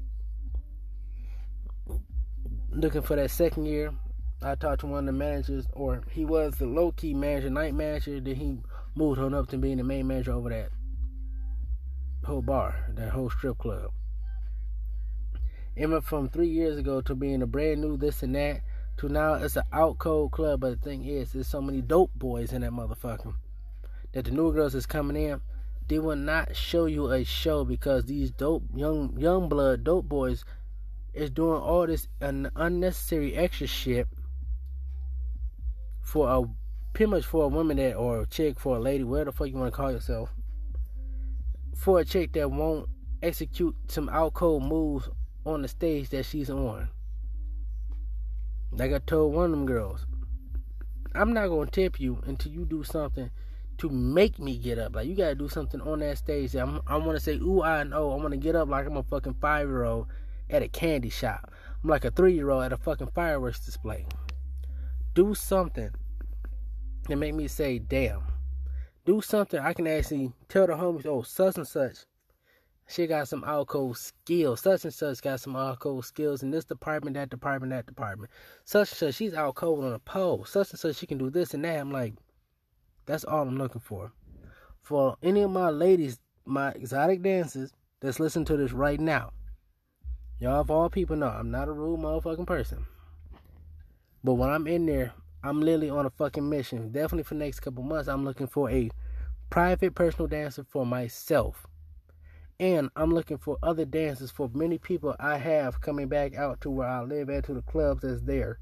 Looking 2.69 3.01
for 3.01 3.15
that 3.15 3.31
second 3.31 3.65
year, 3.65 3.93
I 4.41 4.55
talked 4.55 4.81
to 4.81 4.87
one 4.87 4.99
of 4.99 5.05
the 5.05 5.11
managers, 5.13 5.65
or 5.73 6.03
he 6.11 6.25
was 6.25 6.55
the 6.55 6.67
low 6.67 6.91
key 6.91 7.13
manager, 7.13 7.49
night 7.49 7.73
manager, 7.73 8.19
then 8.19 8.35
he 8.35 8.59
moved 8.93 9.19
on 9.19 9.33
up 9.33 9.47
to 9.49 9.57
being 9.57 9.77
the 9.77 9.83
main 9.83 10.07
manager 10.07 10.33
over 10.33 10.49
that 10.49 10.69
whole 12.25 12.41
bar, 12.41 12.75
that 12.89 13.11
whole 13.11 13.29
strip 13.29 13.57
club. 13.57 13.91
It 15.75 15.87
went 15.87 16.03
from 16.03 16.29
three 16.29 16.47
years 16.47 16.77
ago 16.77 17.01
to 17.01 17.15
being 17.15 17.41
a 17.41 17.47
brand 17.47 17.81
new 17.81 17.97
this 17.97 18.23
and 18.23 18.35
that 18.35 18.61
to 18.97 19.09
now 19.09 19.35
it's 19.35 19.55
an 19.55 19.63
out 19.73 19.97
cold 19.97 20.31
club. 20.31 20.61
But 20.61 20.81
the 20.81 20.89
thing 20.89 21.05
is, 21.05 21.33
there's 21.33 21.47
so 21.47 21.61
many 21.61 21.81
dope 21.81 22.11
boys 22.15 22.53
in 22.53 22.61
that 22.61 22.71
motherfucker 22.71 23.33
that 24.13 24.25
the 24.25 24.31
new 24.31 24.53
girls 24.53 24.75
is 24.75 24.85
coming 24.85 25.17
in. 25.17 25.41
They 25.87 25.99
will 25.99 26.15
not 26.15 26.55
show 26.55 26.85
you 26.85 27.11
a 27.11 27.23
show 27.23 27.63
because 27.63 28.05
these 28.05 28.31
dope 28.31 28.63
young 28.73 29.15
young 29.19 29.49
blood 29.49 29.83
dope 29.83 30.09
boys 30.09 30.43
is 31.13 31.29
doing 31.29 31.61
all 31.61 31.87
this 31.87 32.07
un- 32.21 32.51
unnecessary 32.55 33.35
extra 33.35 33.67
shit 33.67 34.07
for 36.01 36.29
a 36.29 36.43
pretty 36.93 37.09
much 37.09 37.25
for 37.25 37.43
a 37.43 37.47
woman 37.47 37.77
that 37.77 37.95
or 37.95 38.21
a 38.21 38.25
chick 38.25 38.59
for 38.59 38.77
a 38.77 38.79
lady, 38.79 39.03
whatever 39.03 39.31
the 39.31 39.37
fuck 39.37 39.47
you 39.47 39.55
want 39.55 39.71
to 39.71 39.75
call 39.75 39.91
yourself, 39.91 40.33
for 41.75 41.99
a 41.99 42.05
chick 42.05 42.33
that 42.33 42.49
won't 42.49 42.87
execute 43.21 43.75
some 43.87 44.07
out 44.09 44.33
cold 44.33 44.63
moves 44.63 45.09
on 45.45 45.61
the 45.61 45.67
stage 45.67 46.09
that 46.09 46.25
she's 46.25 46.49
on. 46.49 46.87
Like 48.77 48.91
I 48.91 48.99
told 48.99 49.33
one 49.33 49.45
of 49.45 49.51
them 49.51 49.65
girls, 49.65 50.05
I'm 51.13 51.33
not 51.33 51.47
gonna 51.47 51.71
tip 51.71 51.99
you 51.99 52.21
until 52.25 52.51
you 52.51 52.65
do 52.65 52.83
something 52.83 53.29
to 53.77 53.89
make 53.89 54.37
me 54.37 54.57
get 54.57 54.77
up. 54.77 54.95
Like 54.95 55.07
you 55.07 55.15
gotta 55.15 55.35
do 55.35 55.47
something 55.47 55.79
on 55.81 55.99
that 55.99 56.17
stage. 56.17 56.51
That 56.51 56.63
I'm, 56.63 56.81
I 56.85 56.97
want 56.97 57.17
to 57.17 57.23
say 57.23 57.35
ooh 57.35 57.61
I 57.61 57.83
know. 57.83 58.11
I 58.11 58.15
want 58.15 58.31
to 58.31 58.37
get 58.37 58.55
up 58.55 58.67
like 58.67 58.85
I'm 58.85 58.97
a 58.97 59.03
fucking 59.03 59.37
five 59.39 59.67
year 59.67 59.85
old 59.85 60.07
at 60.49 60.61
a 60.61 60.67
candy 60.67 61.09
shop. 61.09 61.51
I'm 61.81 61.89
like 61.89 62.03
a 62.03 62.11
three 62.11 62.33
year 62.33 62.49
old 62.49 62.65
at 62.65 62.73
a 62.73 62.77
fucking 62.77 63.11
fireworks 63.15 63.65
display. 63.65 64.05
Do 65.13 65.33
something 65.33 65.91
that 67.07 67.15
make 67.15 67.33
me 67.33 67.47
say 67.47 67.79
damn. 67.79 68.23
Do 69.05 69.21
something 69.21 69.59
I 69.59 69.71
can 69.71 69.87
actually 69.87 70.33
tell 70.49 70.67
the 70.67 70.73
homies, 70.73 71.05
oh 71.05 71.21
such 71.21 71.55
and 71.55 71.67
such 71.67 71.99
she 72.87 73.07
got 73.07 73.27
some 73.27 73.43
alcohol 73.43 73.95
skills. 73.95 74.61
Such 74.61 74.83
and 74.83 74.93
such 74.93 75.21
got 75.21 75.39
some 75.39 75.55
alcohol 75.55 76.01
skills 76.01 76.43
in 76.43 76.51
this 76.51 76.65
department, 76.65 77.15
that 77.15 77.29
department, 77.29 77.71
that 77.71 77.87
department. 77.87 78.31
Such 78.63 78.91
and 78.91 78.97
such, 78.97 79.15
she's 79.15 79.33
out 79.33 79.55
cold 79.55 79.83
on 79.83 79.93
a 79.93 79.99
pole. 79.99 80.45
Such 80.45 80.71
and 80.71 80.79
such, 80.79 80.97
she 80.97 81.07
can 81.07 81.17
do 81.17 81.29
this 81.29 81.53
and 81.53 81.65
that. 81.65 81.79
I'm 81.79 81.91
like, 81.91 82.13
that's 83.05 83.23
all 83.23 83.47
I'm 83.47 83.57
looking 83.57 83.81
for. 83.81 84.11
For 84.83 85.17
any 85.23 85.41
of 85.41 85.49
my 85.49 85.69
ladies, 85.69 86.19
my 86.45 86.71
exotic 86.71 87.23
dancers 87.23 87.73
that's 88.01 88.19
listening 88.19 88.45
to 88.45 88.57
this 88.57 88.71
right 88.71 88.99
now, 88.99 89.31
y'all, 90.39 90.61
of 90.61 90.69
all 90.69 90.89
people 90.89 91.15
know, 91.15 91.27
I'm 91.27 91.49
not 91.49 91.67
a 91.67 91.73
rude 91.73 91.99
motherfucking 91.99 92.45
person. 92.45 92.85
But 94.23 94.35
when 94.35 94.49
I'm 94.49 94.67
in 94.67 94.85
there, 94.85 95.13
I'm 95.43 95.59
literally 95.59 95.89
on 95.89 96.05
a 96.05 96.11
fucking 96.11 96.47
mission. 96.47 96.91
Definitely 96.91 97.23
for 97.23 97.33
the 97.33 97.39
next 97.39 97.61
couple 97.61 97.83
months, 97.83 98.07
I'm 98.07 98.25
looking 98.25 98.47
for 98.47 98.69
a 98.69 98.91
private 99.49 99.95
personal 99.95 100.27
dancer 100.27 100.63
for 100.63 100.85
myself 100.85 101.65
and 102.59 102.89
I'm 102.95 103.13
looking 103.13 103.37
for 103.37 103.57
other 103.61 103.85
dances 103.85 104.31
for 104.31 104.49
many 104.53 104.77
people 104.77 105.15
I 105.19 105.37
have 105.37 105.81
coming 105.81 106.07
back 106.07 106.35
out 106.35 106.61
to 106.61 106.69
where 106.69 106.87
I 106.87 107.01
live 107.03 107.29
at 107.29 107.45
to 107.45 107.53
the 107.53 107.61
clubs 107.61 108.01
that's 108.03 108.21
there. 108.21 108.59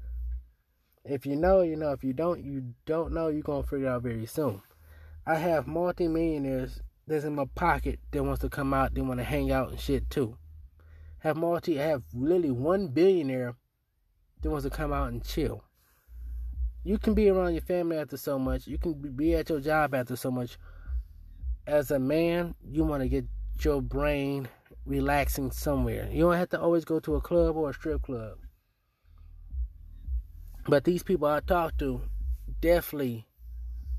If 1.04 1.26
you 1.26 1.36
know, 1.36 1.60
you 1.60 1.76
know. 1.76 1.92
If 1.92 2.02
you 2.02 2.12
don't, 2.12 2.42
you 2.42 2.74
don't 2.86 3.12
know. 3.12 3.28
You're 3.28 3.42
gonna 3.42 3.62
figure 3.62 3.88
out 3.88 4.02
very 4.02 4.26
soon. 4.26 4.62
I 5.26 5.36
have 5.36 5.66
multi-millionaires 5.66 6.80
that's 7.06 7.24
in 7.24 7.34
my 7.34 7.44
pocket 7.54 8.00
that 8.10 8.24
wants 8.24 8.40
to 8.40 8.48
come 8.48 8.74
out. 8.74 8.94
They 8.94 9.02
want 9.02 9.20
to 9.20 9.24
hang 9.24 9.52
out 9.52 9.70
and 9.70 9.80
shit 9.80 10.08
too. 10.10 10.38
Have 11.18 11.36
multi. 11.36 11.80
I 11.80 11.84
have 11.84 12.02
literally 12.14 12.50
one 12.50 12.88
billionaire 12.88 13.54
that 14.42 14.50
wants 14.50 14.64
to 14.64 14.70
come 14.70 14.92
out 14.92 15.12
and 15.12 15.24
chill. 15.24 15.62
You 16.82 16.98
can 16.98 17.14
be 17.14 17.28
around 17.28 17.54
your 17.54 17.62
family 17.62 17.96
after 17.96 18.16
so 18.16 18.38
much. 18.38 18.66
You 18.66 18.78
can 18.78 18.94
be 18.94 19.34
at 19.34 19.48
your 19.48 19.60
job 19.60 19.94
after 19.94 20.16
so 20.16 20.30
much. 20.30 20.58
As 21.66 21.90
a 21.90 21.98
man, 21.98 22.54
you 22.62 22.84
want 22.84 23.02
to 23.02 23.08
get 23.08 23.24
your 23.62 23.82
brain 23.82 24.48
relaxing 24.86 25.50
somewhere. 25.50 26.08
You 26.10 26.24
don't 26.24 26.36
have 26.36 26.50
to 26.50 26.60
always 26.60 26.84
go 26.84 27.00
to 27.00 27.16
a 27.16 27.20
club 27.20 27.56
or 27.56 27.70
a 27.70 27.74
strip 27.74 28.02
club. 28.02 28.38
But 30.66 30.84
these 30.84 31.02
people 31.02 31.28
I 31.28 31.40
talk 31.40 31.76
to 31.78 32.00
definitely 32.60 33.26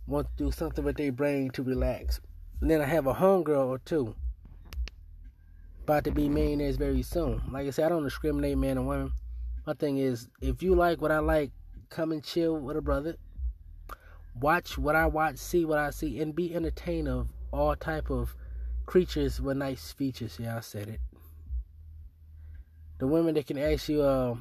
want 0.08 0.28
to 0.28 0.44
do 0.44 0.52
something 0.52 0.84
with 0.84 0.98
their 0.98 1.12
brain 1.12 1.52
to 1.52 1.64
relax. 1.64 2.20
And 2.62 2.70
then 2.70 2.82
I 2.82 2.86
have 2.86 3.08
a 3.08 3.14
homegirl 3.14 3.68
or 3.68 3.80
two 3.80 4.16
about 5.84 6.04
to 6.06 6.12
be 6.12 6.28
millionaires 6.28 6.78
very 6.78 7.04
soon. 7.04 7.42
Like 7.52 7.68
I 7.68 7.70
said, 7.70 7.86
I 7.86 7.90
don't 7.90 8.04
discriminate 8.04 8.58
man 8.58 8.78
and 8.78 8.88
woman. 8.88 9.12
My 9.68 9.74
thing 9.74 10.00
is, 10.00 10.28
if 10.42 10.64
you 10.64 10.74
like 10.74 11.00
what 11.00 11.12
I 11.12 11.20
like, 11.20 11.52
come 11.90 12.12
and 12.12 12.24
chill 12.24 12.58
with 12.58 12.78
a 12.78 12.82
brother. 12.82 13.16
Watch 14.40 14.78
what 14.78 14.96
I 14.96 15.06
watch, 15.06 15.38
see 15.38 15.64
what 15.64 15.78
I 15.78 15.92
see, 15.92 16.20
and 16.20 16.36
be 16.36 16.54
entertained 16.56 17.08
of 17.08 17.30
all 17.52 17.76
type 17.76 18.10
of 18.10 18.36
creatures 18.86 19.42
with 19.42 19.58
nice 19.58 19.92
features. 19.92 20.38
Yeah, 20.40 20.58
I 20.58 20.60
said 20.62 20.88
it. 20.88 21.00
The 23.00 23.08
women 23.08 23.36
that 23.36 23.48
can 23.48 23.58
actually 23.58 24.02
uh, 24.02 24.36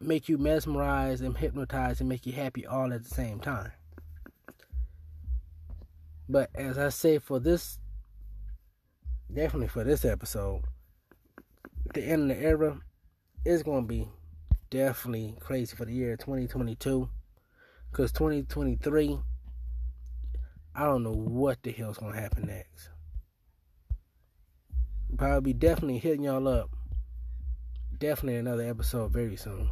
make 0.00 0.28
you 0.28 0.38
mesmerize 0.38 1.20
and 1.20 1.36
hypnotize 1.36 2.00
and 2.00 2.08
make 2.08 2.26
you 2.26 2.32
happy 2.32 2.66
all 2.66 2.92
at 2.92 3.02
the 3.02 3.08
same 3.08 3.40
time. 3.40 3.72
But 6.28 6.50
as 6.54 6.78
I 6.78 6.90
say 6.90 7.18
for 7.18 7.38
this, 7.38 7.78
definitely 9.32 9.68
for 9.68 9.84
this 9.84 10.04
episode, 10.04 10.62
the 11.94 12.02
end 12.02 12.30
of 12.30 12.36
the 12.36 12.42
era 12.42 12.80
is 13.44 13.62
going 13.62 13.84
to 13.84 13.88
be 13.88 14.08
definitely 14.70 15.36
crazy 15.40 15.74
for 15.74 15.84
the 15.84 15.92
year 15.92 16.16
2022. 16.16 17.08
Because 17.90 18.12
2023, 18.12 19.18
I 20.74 20.84
don't 20.84 21.02
know 21.02 21.12
what 21.12 21.62
the 21.62 21.72
hell's 21.72 21.96
going 21.96 22.12
to 22.12 22.20
happen 22.20 22.46
next 22.46 22.90
probably 25.18 25.52
be 25.52 25.58
definitely 25.58 25.98
hitting 25.98 26.22
y'all 26.22 26.46
up. 26.46 26.70
Definitely 27.98 28.36
another 28.36 28.62
episode 28.62 29.12
very 29.12 29.36
soon. 29.36 29.70